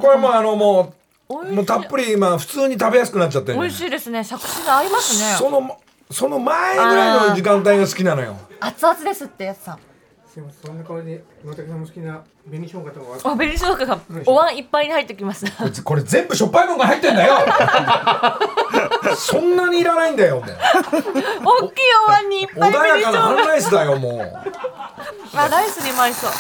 [0.02, 0.96] これもうあのも
[1.30, 8.36] うもうたっぷり今普通に食べやすくなっちゃってる美味しいですねしゃくしな合いますねそのその前ぐらいの時間帯が好きなのよ。
[8.60, 9.80] 熱々ですってやつさん
[10.34, 15.46] すみません、そんな顔で、私さんも好きな紅生姜とかあ紅生姜がお椀いっぱいに入ってきます。
[15.56, 17.36] こいつこれ全部しょっぱいのが入ってんだよ。
[19.16, 20.46] そんなにいらないんだよもう
[21.66, 24.24] 大きいお椀にいっぱい穏やかなハン紅生ライスだよも
[25.32, 26.32] 姜あライスに合いそう。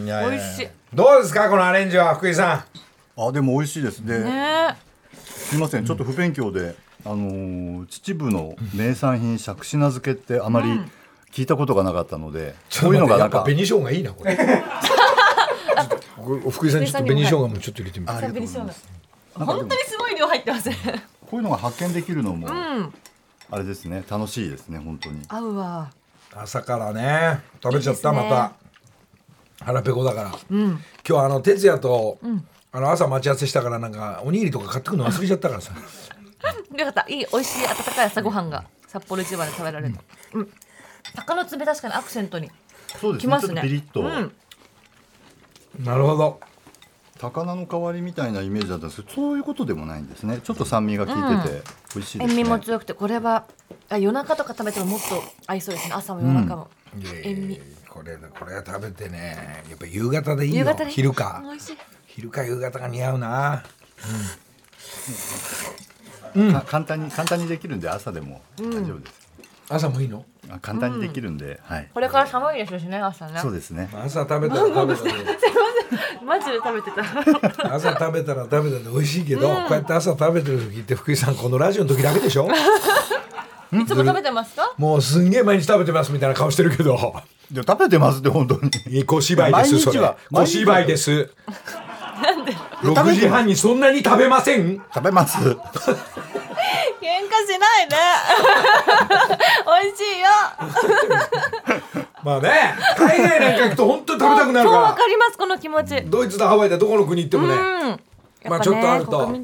[0.00, 0.68] ういや美味しい。
[0.92, 2.66] どうですかこのアレンジは福井さ
[3.16, 4.18] あでも美味しいですね。
[4.18, 4.76] ね。
[5.14, 5.84] すみません。
[5.84, 10.80] ちょっと不勉強で、あのー秩父の名産品しゃくしな漬けってあまり
[11.32, 14.36] 聞いたことがなかったので、んこういうのがやなんか紅生姜いいなこれ。
[16.50, 18.12] 福井さんちょっと紅生姜もちょっと入れてみて。
[18.12, 18.88] ありがとう紅生姜ございます。
[19.34, 20.76] 本当にすごい量入ってますね。
[21.30, 22.94] こういうのが発見できるのも、うん。
[23.50, 25.22] あれですね楽しいですね本当に。
[25.28, 25.90] 合うわ。
[26.34, 28.18] 朝からね食べちゃったね。
[28.18, 28.52] また。
[29.64, 30.82] 腹ペコだから、うん。
[31.08, 32.18] 今日あの哲也と、
[32.70, 35.72] あの朝待ち合わせしたからなんかおにぎりとか買ってくるの忘れちゃったからさ。
[36.76, 37.06] よかった。
[37.08, 39.94] いい美味しい温かい朝ごはんが札幌一番で食べられる
[40.34, 40.50] うん
[41.14, 42.50] 鷹の爪確かにアクセントに
[43.00, 43.30] そうですね。
[43.32, 43.56] ちょっきますね。
[43.56, 44.32] とピリッと、うん。
[45.84, 46.40] なるほど。
[47.18, 50.40] 高菜の代わりみたいなイメージだったんですけどそういうことでもないんですね。
[50.42, 51.62] ちょっと酸味が効いてて
[51.94, 52.34] 美味しいですね。
[52.38, 53.44] 塩味も強くてこれは
[53.88, 55.94] あ夜中とか食べてももっと合いそうですね。
[55.94, 57.60] 朝も夜中も、いやいや塩味。
[57.88, 61.40] これこれ食べてねやっぱ夕方でいいよ夕方で昼か。
[61.42, 61.76] 美味しい。
[62.06, 63.64] 昼か夕方が似合うな。
[66.52, 69.27] か簡単に簡単にできるんで朝でも大丈夫です。
[69.70, 70.24] 朝もいいの？
[70.50, 71.88] あ簡単にできるんで、はい。
[71.92, 73.38] これから寒いですしね朝ね。
[73.40, 73.88] そうですね。
[73.92, 75.10] 朝食べたら食べたで
[76.24, 77.74] マジで食べてた。
[77.76, 82.48] 朝食べたら食べたで美味しいけど、こうやって朝食べてる時って福井さんこのラジオの時だけでしょ？
[83.70, 84.72] いつも食べてますか？
[84.78, 87.14] もうすんげえ毎日食べてますみたいな顔してるけど。
[87.50, 88.54] で食べてますって本当
[88.88, 89.04] に。
[89.04, 89.98] 小芝居ですそれ。
[90.00, 90.16] 毎日は。
[90.32, 91.30] 小芝居です。
[92.82, 94.80] 6時半にそんなに食べません？
[94.94, 95.36] 食べます。
[97.00, 97.96] 喧嘩しないね
[102.24, 102.50] まあね
[102.96, 105.94] 海外なんか行くと本当に食べたくなるそうわかかりますこの気持ち。
[105.94, 107.56] らドイツだハワイだどこの国行ってもね、う
[107.90, 108.00] ん。
[108.48, 109.34] まあちょっとあると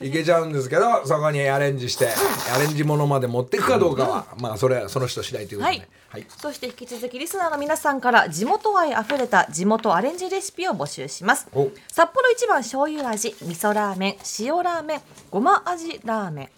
[0.00, 2.08] いけちゃうんですけどそこにアレンジして
[2.54, 5.88] アレンジものまで持っていくかどうかは、まあそれはその人次第ということで、はい。
[6.10, 11.46] はい、そして引き続きリスナーの皆さんから地元愛あふれた地元アレンジレシピを募集します。
[11.54, 11.70] お。
[11.88, 16.48] 札幌一番醤油味味噌ラーメン塩ラーメンごま味ラーメン。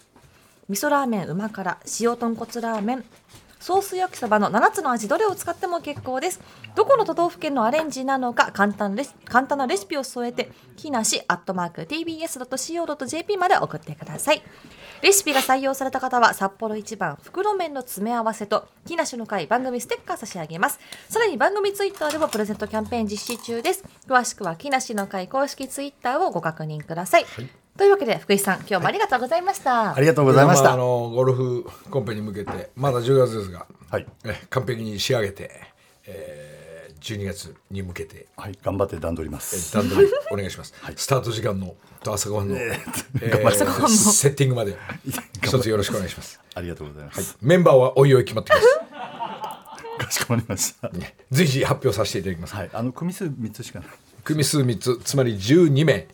[0.69, 3.05] 味噌ラーメンうま辛塩豚骨ラーメン
[3.63, 6.41] ソース焼きそばの7つの味どれを使っても結構です。
[6.75, 14.41] どこの都道府県のアレンジなのか簡単レシ簡単なレシピを添えて木梨アットマーク tbs.co.jp まで送ってください。
[15.01, 20.79] レシピが採用された方は札幌一番袋麺の詰め合わせと木梨の会番組ステッカー差し上げます。
[21.07, 23.85] さらに番組ツイッターでもプレゼントキャンペーン実施中です。
[24.09, 27.25] 詳しくは木梨の会公式ツイッターをご確認ください、
[27.77, 30.73] というわけで福井さん今日もありがとうございました、ありがとうございました。
[30.73, 34.05] あのゴルフコンペに向けてまだ10月ですが、はい。
[34.25, 35.49] え完璧に仕上げて、
[36.05, 36.63] えー
[37.03, 38.27] 12月に向けて。
[38.37, 38.57] はい。
[38.63, 39.73] 頑張って段取ります。
[39.73, 44.77] 段取りお願いします、スタート時間のと朝ごはんの、 えー朝ごはんのセッティングまで。
[45.43, 46.39] 一つよろしくお願いします。
[46.53, 47.05] ありがとうござい。
[47.05, 48.65] ます、メンバーはおいおい決まってます。
[50.05, 50.91] かしこまりました。
[51.31, 52.69] 随時発表させていただきます、はい。
[52.71, 53.87] あの組数三つしかない
[54.23, 56.07] 組数3つつまり12名、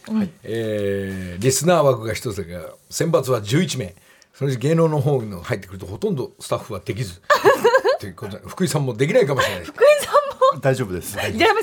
[0.44, 3.96] えーリスナー枠が1つだけど選抜は11名。
[4.34, 7.22] そのうち芸能の方の入ってくるとほとんどスタッフはできず。
[8.00, 9.66] ということで福井さんもできないかもしれない。
[9.66, 10.62] 福井さんも？
[10.62, 11.38] 大丈夫です、 はい。
[11.38, 11.62] ダメ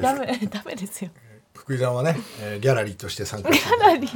[0.00, 1.10] ダメダメですよ。
[1.54, 4.08] 福井さんはね、えーギャラリーとして参加してかなり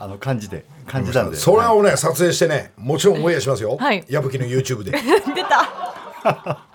[0.00, 1.36] あの漢字で漢字なんで。
[1.36, 4.04] それをね撮影してねもちろんオンエアしますよ、はい。
[4.08, 4.90] 矢吹の YouTube で。
[5.34, 6.66] 出た。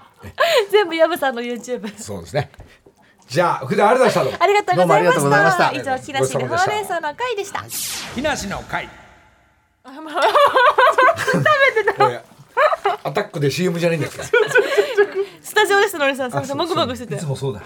[0.72, 2.50] 全部ヤブさんの YouTube そうですね
[3.34, 4.43] じゃあ福井さんありがとうございました。
[4.43, 5.72] ありがとうございまどうもありがとうございました。
[5.72, 7.63] 以上木梨にほうれん草の会でした。
[8.13, 8.89] 木梨の会。
[9.84, 10.06] 食
[11.76, 12.24] べてた。
[13.04, 16.32] アタックで CM じゃないんですかスタジオですのりさん。
[16.32, 16.58] すみません。
[16.58, 17.15] もぐもぐしてて。
[17.15, 17.63] いつもそうだ。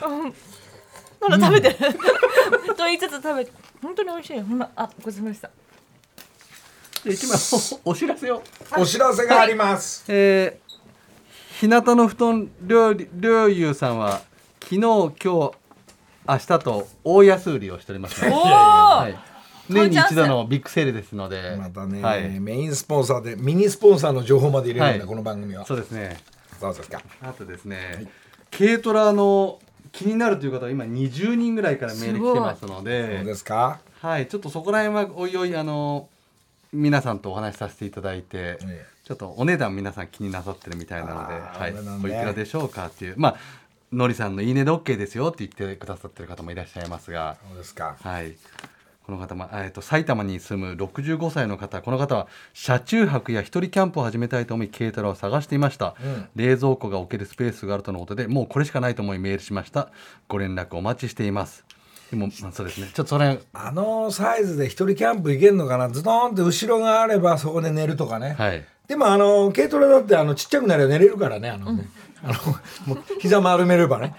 [1.19, 1.75] まだ食べてる。
[2.75, 3.51] と言いつつ食べて
[3.81, 5.49] 本当に美味しいほんまあごちそうさまでした。
[7.05, 7.37] 一枚
[7.85, 8.41] おお知らせを。
[8.77, 14.21] お知らせがあります、えー、日向の布団料理料優さんは
[14.69, 15.51] 昨日今日明
[16.27, 18.31] 日と大安売りをしております、ね。
[18.33, 19.15] おお、はい、
[19.73, 21.55] 年に一度のビッグセールですので。
[21.57, 25.07] またね、はい、メインスポンサーでミニスポンサーの情報まで入れるんだ、はい。
[25.07, 25.65] この番組は。
[25.65, 26.17] そうですね。
[26.59, 27.01] そうですか。
[27.21, 28.11] あとですね、
[28.51, 29.59] 軽トラの
[29.93, 36.09] 気になるという方は今20人ぐらいからメール来てますのそうでですか、はい、ちょっとそこら辺はおいおいあの
[36.73, 38.85] 皆さんとお話しさせていただいて、ええ。
[39.05, 43.13] ちょっとお値段皆さん気になさってるみたいなので、はい、おいくらでしょうかっていう。
[43.15, 43.35] まあ
[43.91, 47.95] のりさんのいいねで OK ですよって言ってくださってる方もいらっしゃいますが、そうですか。
[48.01, 48.35] はい。
[49.05, 56.27] この方も、えー、と埼玉に住む65歳の方この方は車中泊や一人キャンプを始めたいと思い軽トラを探していました、うん。
[56.35, 59.89] 冷蔵庫が置けるスペースがあるとのことでもうこれしかないと思いメールしました。
[60.27, 61.63] ご連絡お待ちしています。
[62.11, 62.87] でも、まあ、そうですね。
[62.93, 65.89] ちょっとそれあのサイズで一人キャンプ行けるのかな？
[65.89, 68.65] ズドーンって後ろがあればそこで寝るとかね、はい。
[68.89, 71.87] でもあの軽トラだってあのちっちゃくなれば寝れるからねあのね、
[72.23, 74.15] あのもう膝丸めればね、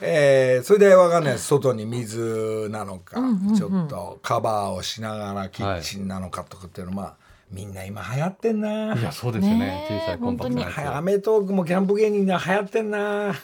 [0.00, 3.20] えーそれでわかんないです外に水なのか、
[3.56, 7.14] ちょっとカバーをしながらキッチンなのかとかっていうのは、まあ
[7.50, 8.94] みんな今流行ってんな。
[8.94, 13.34] いやそうですよね小さいコンパクトなアメトークもキャンプ芸人が流行ってんな。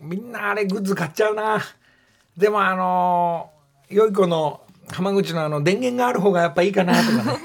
[0.00, 1.58] みんなあれグッズ買っちゃうな。
[2.36, 3.50] でもあの
[3.88, 4.60] 良い子の
[4.92, 7.38] 浜口のあの電源がある方がやっぱいいかなとかね。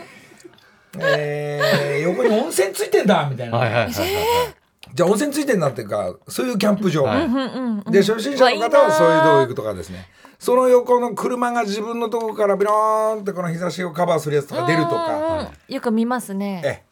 [1.00, 3.58] えー横に温泉ついてんだみたいな。
[3.58, 4.63] はいはいはいはい
[4.94, 7.92] じゃあ温泉ついてんだっていうかそういうキャンプ場、はい。
[7.92, 10.08] で初心者の方はそういうとこ行くとかですね。
[10.40, 16.62] その横の車が自分のとこからビローンってこの日差しをカバーするやつとか出るとか、よく見ますね。
[16.66, 16.84] え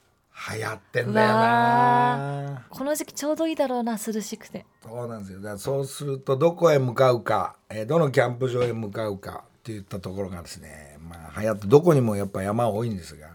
[0.56, 4.66] 流行ってんだよなこの時期ちょうどいいだろうな涼しくて。
[4.84, 5.40] そうなんですよ。
[5.40, 13.28] だからそうするとどこへ向かうか、えーどのキャンプ場へ向かうかっていったところがですねまあ流行ってどこにもやっぱ山多いんですが、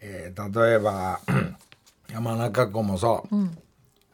[0.00, 1.20] えー例えば
[2.10, 3.50] 山中湖もそう、う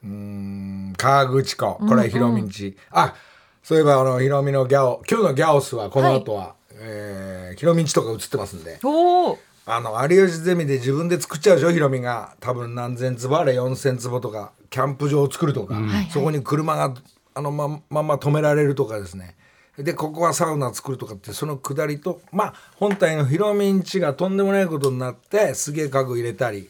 [0.07, 1.77] ーん河口湖。
[1.87, 3.15] これはひろみんち、あ
[3.63, 8.79] そういえばあのひろみのギャオ今日のギャオスはこの後は、えーひろみんちとか映ってますんで。
[8.83, 11.71] おおあの有吉ゼミで自分で作っちゃうでしょ？
[11.71, 12.35] ヒロミが。
[12.39, 16.93] 多分何千坪あれ4,000坪とかキャンプ場を作るとか、そこに車が
[17.33, 19.35] あのままんま止められるとかですね。
[19.77, 26.69] でここはサウナ作るとかってその下りとまあ本体のヒロミんちがとんでもないことになってすげえ家具入れたり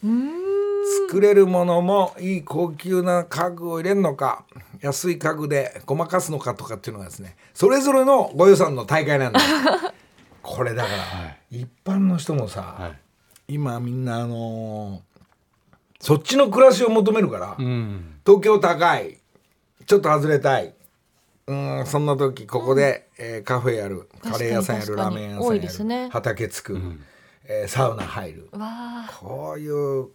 [1.07, 4.43] 作れるものもいい高級な家具を入れるのか
[4.81, 9.45] 安い家具でごまかすのかとかっていうのがですねそれぞれのご予算の大会なんです
[10.41, 10.95] これだから、
[11.49, 13.53] 一般の人もさ、はい。
[13.55, 14.99] 今みんなあのー
[15.99, 18.19] そっちの暮らしを求めるから、うん。
[18.23, 19.17] 東京高い
[19.87, 20.75] ちょっと外れたい
[21.47, 26.09] うんそんな時ここで、えーカフェやるカレー屋さんやるラーメン屋さんやる、ね。
[26.11, 26.79] 畑作る、
[27.45, 28.49] えーサウナ入る。
[29.19, 30.09] こういう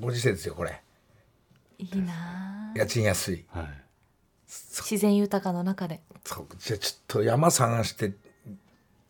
[0.00, 0.80] ご時世ですよこれ。
[1.78, 2.12] いいな
[2.74, 2.78] あ。
[2.78, 3.44] 家賃安い。
[3.50, 3.66] はい。
[4.46, 6.00] 自然豊かの中で。
[6.24, 8.12] そうじゃあちょっと山探して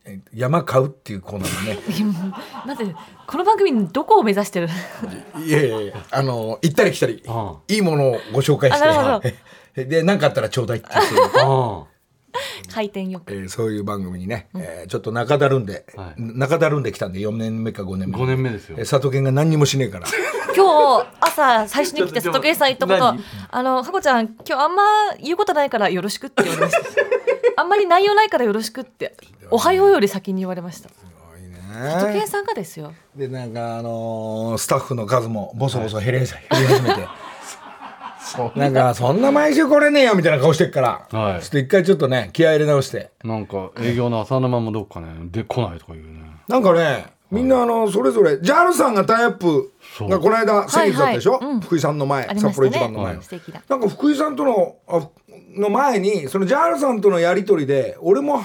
[0.05, 2.32] え山買うっていうコーナーでね。
[2.66, 2.95] なぜ
[3.26, 4.68] この番組のどこを目指してる？
[5.45, 7.22] いやいやいやあの行ったり来たり。
[7.26, 9.32] あいいものをご紹介し
[9.74, 9.87] て。
[9.87, 11.85] で何かあったらちょうだいって言って、あ
[12.72, 13.32] 回転よく。
[13.32, 16.20] えーそういう番組にね、えーちょっと中だるんで、はい。
[16.22, 18.18] 中だるんできたんで4年目か5年目。
[18.18, 18.76] 5年目ですよ。
[18.78, 20.07] えー佐藤健が何にもしねえから。
[20.57, 23.20] 今日朝最初に来て佐藤圭さん言ったこと何？
[23.51, 24.82] あのかこちゃん今日あんま
[25.20, 26.80] 言うことないからよろしくって言われました。
[27.61, 29.14] あんまり内容ないからよろしくって
[29.51, 30.91] おはようより先に言われました。
[31.74, 32.93] 佐藤圭さんがですよ。
[33.16, 37.09] でなんかあのースタッフの数もボソボソ減り,、減り始めて
[38.57, 41.43] なんかそんな毎週来れねえよみたいな顔してっから、はい。
[41.43, 43.11] ちょっと一回ちょっとね気合い入れ直して。
[43.22, 46.20] なんか営業の浅沼もどっかねで来ないとか言うね。
[46.49, 51.61] なんかねみんなあのそれぞれ JAL さんがタイアップがこの間先月だったでしょ、はいはいうん。
[51.61, 53.14] 福井さんの前、ありま札幌一番の前。
[53.14, 53.62] の、素敵だ。
[53.68, 55.09] なんか福井さんとのあ
[55.57, 58.43] の前にその JAL さんとのやり取りで俺も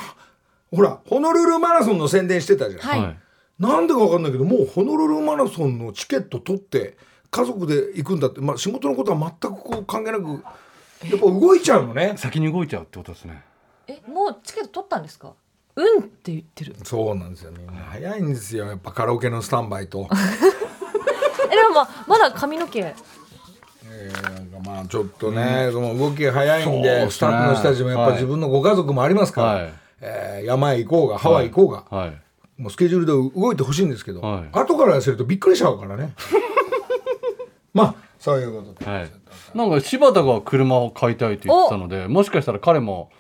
[0.72, 3.18] ほらホノルルマラソンの宣伝してたじゃん、はい。
[3.60, 6.98] なんでか分かんないけどもうホノルルマラソンのチケット取って
[7.32, 10.44] 家族で行くんだって、まあ、仕事のことは全くこう関係なく
[11.08, 12.16] やっぱ動いちゃうのね。
[12.18, 13.44] 先に動いちゃうってことですね。
[13.88, 15.34] えもうチケット取ったんですか？
[15.76, 16.76] うんって言ってる。
[16.84, 18.66] そうなんですよみんな早いんですよ。
[18.68, 20.10] やっぱカラオケのスタンバイと、
[21.52, 22.80] えでもまあまだ髪の毛。
[22.80, 27.10] えーなんかまあちょっとね、その動きが早いんでね。
[27.12, 28.14] スタッフの人たちもやっぱはい。
[28.14, 29.74] 自分のご家族もありますから、はい。
[30.02, 32.22] えー山へ行こうがハワイ行こうが、はい。
[32.62, 34.50] もうスケジュールで動いてほしいんですけど、はい。
[34.52, 36.14] 後から痩せるとびっくりしちゃうからね
[37.84, 39.12] まあそういうことで、はい。
[39.54, 43.12] なんか柴田が車を買いたいって言ってたのでもしかしたら彼も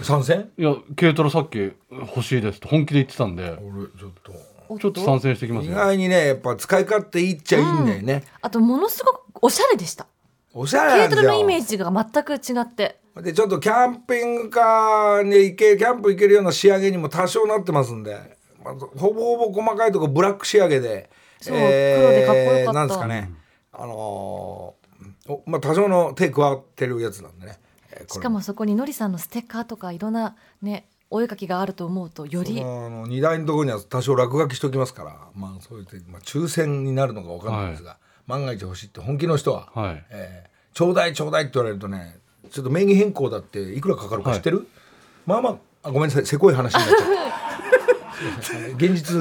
[0.00, 0.50] 参戦？
[0.58, 4.54] いや軽トラさっき欲しいですって本気で言ってたんで俺ちょっと。
[4.80, 10.06] ちょっと参戦してきますよ意外にねやっぱ使い勝手いいっちゃいいんだよね、あとものすごくおしゃれでした。
[10.54, 12.98] おしゃれ軽なんですよトラのイメージが全く違って。
[13.20, 18.18] でちょっとキャンピングカーに行けキャンプ行けるような仕上げにも多少なってますんで、
[18.64, 21.10] まあ、ほぼほぼ細かいとこブラック仕上げで。
[21.42, 22.72] そう黒でかっこよかった。
[22.72, 23.30] なんですかね
[23.78, 24.84] あのー
[25.26, 27.58] おまあ多少の手加わってるやつなんでね、
[27.90, 42.18] えーしかもそこにのりさんのステッカーとかいろんなねお絵かきがあると思うとよりあの荷台のところには多少落書きしておきますからまあそういうて、まあ、抽選になるのか分かんないですが、万が一欲しいって本気の人は、はいえーちょうだいちょうだいって言われるとね
[42.50, 44.66] ちょっと名義変更だっていくらかかるか知ってる、
[45.24, 48.74] まあまああごめんなさいせこい話になっちゃった。
[48.84, 49.18] 現実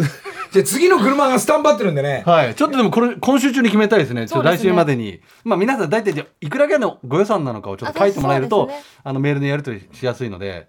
[0.54, 4.28] じゃあ次の車がスタンバってるんでね、はい、ちょっとでもこれ今週中に決めたいですね。
[4.28, 8.84] ちょっと来そうですね週までに、まあ皆さん大体じゃあいくらぐらいのご予算なのかをちょっと書いてもらえると、あね。
[9.04, 10.68] あのメールでやり取りしやすいので、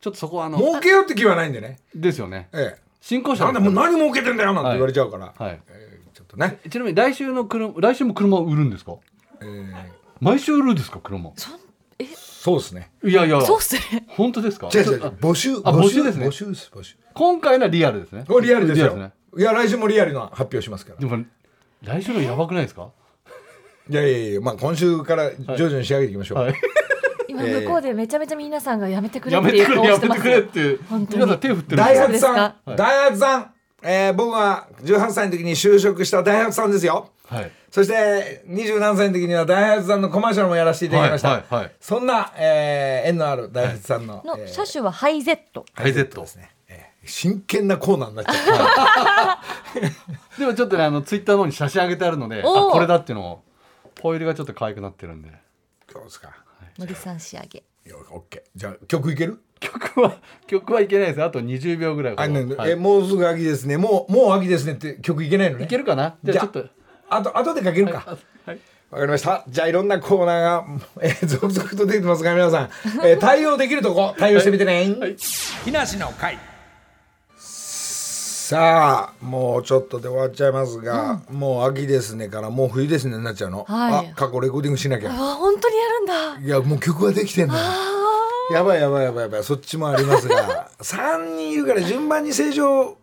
[0.00, 1.78] ちょっとそこはあの儲けようって気はないんでね。
[1.94, 2.50] ですよね。
[2.52, 2.80] ええ。
[3.00, 5.60] 新興者なんでもう何儲けてんだよなんて言われちゃうから、はい。
[5.68, 8.96] えーちょっとね、ちなみに来週の車来週も車を売るんですか？
[9.40, 9.74] えー
[10.20, 11.32] 毎週売るんですか車？
[11.36, 11.50] そ
[12.56, 13.40] うですねいやいや。
[13.40, 14.68] そうっすね本当ですか？
[14.72, 18.24] 違う違うあ募集あ募集ですね募集です募集今回のはリアルですね。
[18.28, 19.10] これリアルですよね。
[19.36, 21.24] いや来週もリアルな発表しますからでも
[21.82, 22.88] 来週のやばくないですか？
[23.90, 26.54] いやいやいやまあ今週から徐々に仕上げていきましょう、はい。
[27.28, 31.76] 今向こうでめちゃめちゃ皆さんがやめてくれやっていうめてくれや顔してますめてくれって本当に皆さん手振ってる。
[31.76, 32.24] ダイハツさん、そうです
[32.64, 32.74] か？
[32.76, 37.50] ダイハツさん、えー僕が18歳の時に就職したダイハツさんですよはい。
[37.70, 41.72] そして27歳の時にはダイハツさんのコマーシャルもやらせていただきました、はいはいはい。
[41.80, 45.64] そんな、えー縁のあるダイハツさんの、のえー車種はハイゼット。
[45.74, 46.22] ハイゼット。
[46.22, 49.42] ですね、えー真剣なコーナーになっちゃった。
[50.38, 53.42] でもちょっとねあのツイッターの方に写真上げてあるので、あこれだっていうのを
[54.00, 55.30] ホイールがちょっと可愛くなってるんで。
[55.92, 56.30] そうですか？
[56.78, 57.62] のりさん仕上げ。
[57.84, 59.40] よオッケーじゃあ曲いける？
[59.60, 60.16] 曲は
[60.46, 61.22] 曲はいけないです。
[61.22, 62.70] あと20秒ぐらいはい。
[62.70, 63.76] えもうすぐ秋ですね。
[63.76, 65.64] もうもう秋ですねって曲いけないのね。
[65.64, 66.16] いけるかな？
[66.22, 66.66] じゃあちょっと
[67.10, 68.58] あと後でかけるか、はい
[68.90, 69.44] わかりました。
[69.46, 70.64] じゃあいろんなコーナーが、
[71.02, 72.70] えー続々と出てきますが皆さん、
[73.04, 74.86] えー対応できるとこ対応してみてね。
[75.64, 76.38] 木梨の会。
[77.36, 83.64] さあもうちょっとで終わっちゃいますが、もう秋ですねからもう冬ですねになっちゃうの。
[83.64, 85.10] はいあ過去レコーディングしなきゃ。
[85.10, 87.60] あ本当にやるんだいやもう曲ができてんのよ。
[88.50, 92.96] やばいやばいやばいやばいそっちもありますが 3人いるから順番に成城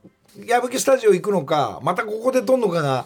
[0.47, 3.06] 矢吹スタジオ行くのかまたここで撮んのかが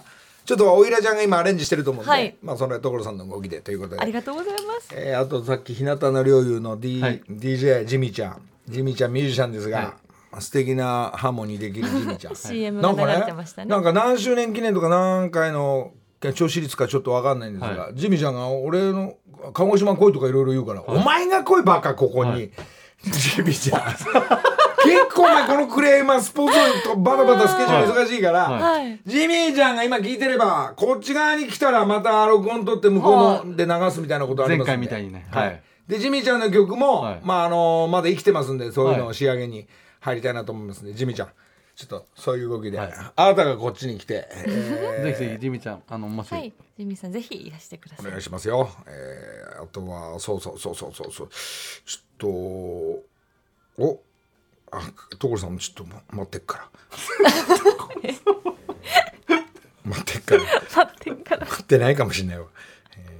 [0.49, 2.35] ちょっとおいらちゃんが今アレンジしてると思うんで、はい。
[2.41, 4.01] まあそれは所さんの動きでということで。
[4.01, 4.89] ありがとうございます。
[4.95, 7.21] えーあとさっき日向の陵侑の、D はい。
[7.29, 8.41] DJ ジミちゃん。
[8.67, 9.93] ジミちゃんミュージシャンですが、
[10.39, 12.33] 素敵なハーモニーできるジミちゃん。
[12.35, 13.69] CM なんかが流れてましたね。
[13.69, 15.91] なんか何周年記念とか何回の
[16.33, 19.17] 調子率かちょっと分かんないんですが、はジミちゃんが俺の
[19.53, 22.51] 鹿児島来いとかいろいろ言うから、お前が来いばっかここに、はい。
[23.05, 23.81] ジミちゃん
[24.83, 28.83] 結構お前このクレーマースポーツとバタバタスケジュール忙しいから、はい。
[28.83, 28.99] はい。
[29.05, 34.77] ジミーちゃんが今聞いてればこっち側に来たらまた録音取って向こうので流すみたいなことありますんで。
[34.77, 35.27] 前回みたいにね。
[35.31, 35.61] はい。
[35.87, 37.19] でジミーちゃんの曲も、はい。
[37.23, 39.67] まああのまだ生きてますんでそういうのを仕上げに、
[40.01, 40.93] 入りたいなと思いますね。
[40.93, 41.29] ジミちゃん
[41.75, 46.53] ちょっとそういう動きで、あなたがこっちに来て、え ぜひぜひジミちゃんあのもし、はい。
[46.77, 48.05] ジミーさんぜひいらしてください。
[48.05, 51.29] ーお願いしますよ、えーあとはそうそうそうそうそうそう。
[51.29, 53.03] ちょっ
[53.77, 54.01] とお
[54.71, 54.81] あ
[55.17, 56.69] 所さんもちょっとま 待ってっから。
[59.85, 60.41] 待ってっから。
[60.75, 61.45] 待ってんから。
[61.45, 62.45] 待ってないかもしれないわ、
[62.95, 63.19] え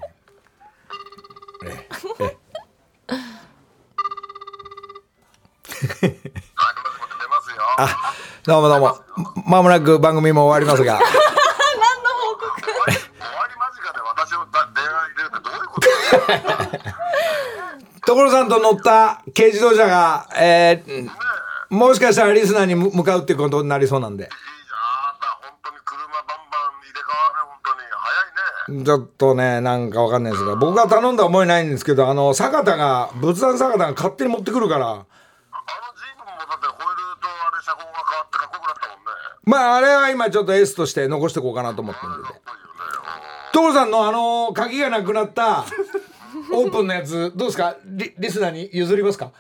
[1.66, 1.88] ーえ
[2.22, 2.38] え
[6.02, 6.18] え出
[7.28, 7.56] ますよ。
[7.78, 8.14] あ
[8.46, 8.98] どうもどうも。
[9.48, 11.00] まもなく番組も終わりますが。
[11.10, 12.86] 終わ
[13.48, 15.80] り間近で私をだ電話入れるってどういうこ
[18.02, 18.16] と？
[18.16, 21.10] 所さんと乗った軽自動車が、えー
[21.70, 24.40] もしかしたらリスナーに向向かうってことになりそうなんでいいじゃん。
[24.40, 27.86] あんた本当に車バンバン入れ替わる本当に
[28.68, 28.86] 早いね。
[28.86, 39.12] ちょっとねなんかわかんないですが僕が頼んだ覚えないんですけどあの坂田が仏壇坂田が勝手に持ってくるからあのジープもだってホイールとあれ車高が変わってかっこよくなったもんね。
[39.44, 42.30] まああれは今ちょっと S として残しておこうかなと思ってるんで。
[43.54, 45.66] 所さんのあの鍵がなくなった
[46.52, 47.76] オープンのやつどうですか？
[47.86, 49.32] リリスナーに譲りますか？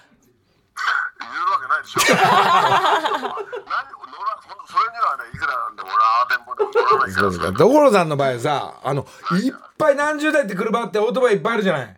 [1.79, 1.99] ないでしょ。
[1.99, 2.19] 何
[4.41, 6.65] そそれにはねいくらなんでも俺はでも乗
[6.97, 7.53] らないからさ。
[7.57, 9.05] 所さんの場合さあの
[9.43, 11.81] いっぱい何十台って車あってオートバイいっぱいあるじゃない？
[11.83, 11.97] ある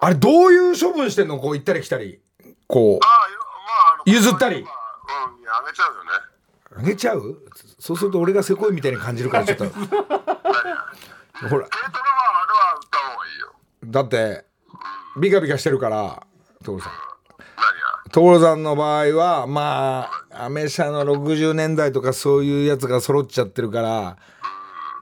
[0.00, 1.38] あれどういう処分してんの？
[1.38, 2.20] こう行ったり来たり
[2.66, 3.44] こああよま
[4.00, 4.68] あ譲ったりうんあ
[5.66, 6.10] げちゃうよね。
[6.76, 7.42] うあげちゃう？
[7.78, 10.48] そうすると俺がせこいみたいに感じるからちょっと ほら軽トラは
[11.48, 11.68] あれは
[12.74, 13.52] 売った方がいいよ。
[13.84, 14.44] だって
[15.18, 16.22] ビカビカしてるから
[16.64, 16.92] 所さん。
[18.16, 24.16] 所さんの場合はまあアメ車の60年代とかそういうやつが揃っちゃってるから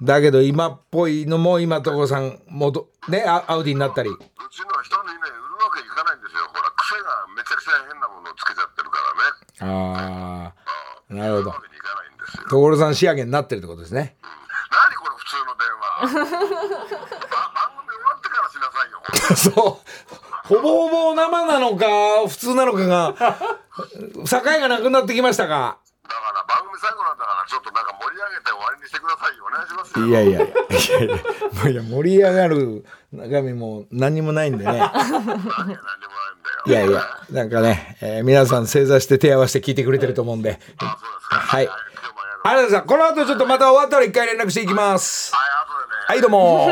[0.03, 6.43] だけど今っぽいのも今所さんもどねアアウディになったりうちのは人にね売るわけいかないんですよ。
[6.53, 8.99] ほら癖がめちゃくちゃ変なものをつけちゃってるか
[9.63, 9.87] らね。
[9.87, 10.53] あ
[11.09, 11.55] あなるほど。
[12.51, 16.35] 所さん仕上げになってるってことですね何この普通の電話。
[16.35, 16.51] ば
[17.55, 18.99] 番組終わってからしなさいよ。
[19.55, 19.84] そう
[20.47, 21.87] ほぼほぼ生なのか
[22.29, 23.15] 普通なのかが
[24.29, 25.79] 境がなくなってきましたか？
[26.05, 29.45] だから番組最後なんだからちょっとなんか盛り上げて終わりにしてくださいよ。
[29.49, 30.07] お願いしますよ。
[30.07, 30.53] いやいやい
[31.65, 34.91] やいや盛り上がる中身も何にもないんでねいんだよ。
[36.67, 40.61] いやいやなんかね、えー皆さん正座して手合わせて聞いてくれてると思うんで。
[40.79, 41.69] はい
[42.45, 46.21] ざいますこの後ちょっとまた終わったら一回連絡していきますはい、ね。
[46.21, 46.69] はいどうも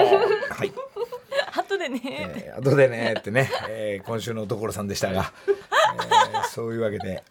[1.93, 2.01] ね。
[2.05, 7.23] えー、後でねってね、えー今週の所さんでしたが、えーそういうわけで、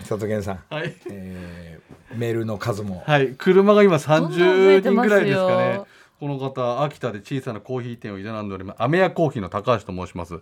[0.00, 3.02] 佐藤健さん、はい、えーメールの数も。
[3.06, 5.14] はい、車が今どんどん増え30てますよ。
[5.14, 8.82] 人ぐらいですかねこの方秋田で小さなコーヒー店を営んでおります。
[8.82, 10.40] アメヤコーヒーの高橋と申します。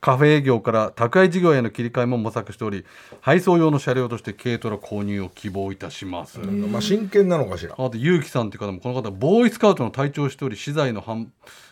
[0.00, 2.86] カフェ営業から宅配事業への切り替えも模索しており
[3.20, 7.74] 配送用の車両として軽トラ購入を希望いたします、まあ真剣なのかしら。
[7.74, 11.26] あと結城さんという方もこの方ボーイスカウトの隊長をしており資材の販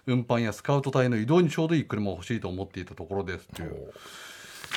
[0.07, 3.49] 運搬やスカウト隊の移動にちょうどいい車が欲しいと思っていたところです。
[3.53, 3.93] っていう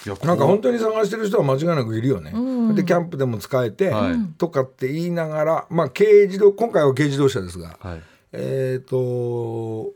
[0.05, 2.31] いやなんかこ本当に探してる人は間違いなくいるよね。
[2.75, 4.15] でキャンプでも使えて、はい。
[4.37, 8.01] とかって言いながら、まあ軽自動今回は軽自動車ですが、はい
[8.33, 9.91] えっ、と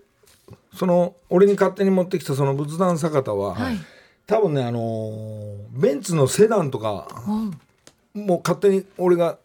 [0.75, 3.55] その俺に勝手に持ってきたその仏壇坂田は、
[4.25, 7.07] 多分ねあのーベンツのセダンとか、
[8.13, 9.37] もう勝手に俺が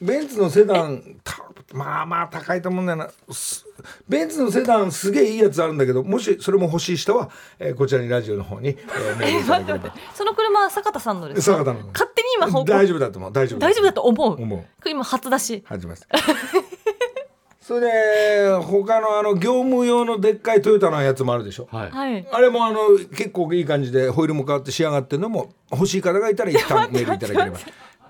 [0.00, 1.36] ベンツのセダンた
[1.72, 3.10] まあまあ高いと思うんだよな。
[3.32, 3.64] す
[4.08, 7.30] ベンツのセダンすげえいいやつあるんだけどもしそれも欲しい人は、
[7.60, 9.94] えーこちらにラジオの方に、えーメールいただければ。
[10.14, 11.58] その車は坂田さんのですか？
[11.58, 13.32] 坂田の勝手に今大丈夫だと思う。
[13.32, 14.42] 大丈夫大丈夫だと思う。
[14.42, 14.88] 思う。
[14.88, 15.62] 今初出し。
[15.66, 16.08] 始めます
[17.70, 21.90] それで他のあの業務用のでっかいトヨタのやつもあるでしょ、はい。
[21.92, 22.28] はい。
[22.32, 22.78] あれもあの
[23.16, 27.58] 結構いい感じでホイールも変わって仕上がってるのも欲しい方がいたら一旦メールいただければ。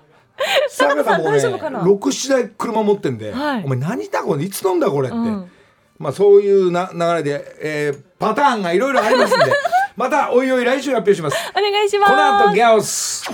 [0.67, 3.63] 坂田もね大丈夫かな？67台車持ってんで、はい。
[3.63, 5.51] お前何だこれいつ飲んだこれって、ん。
[5.99, 9.53] まあそういうな流れで、えーパターンがいろいろありますんで。
[9.95, 11.37] またおいおい来週発表します。
[11.55, 12.11] お願いします。
[12.11, 13.29] この後ギャオス。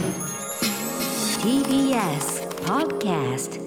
[1.42, 3.67] TBS Podcast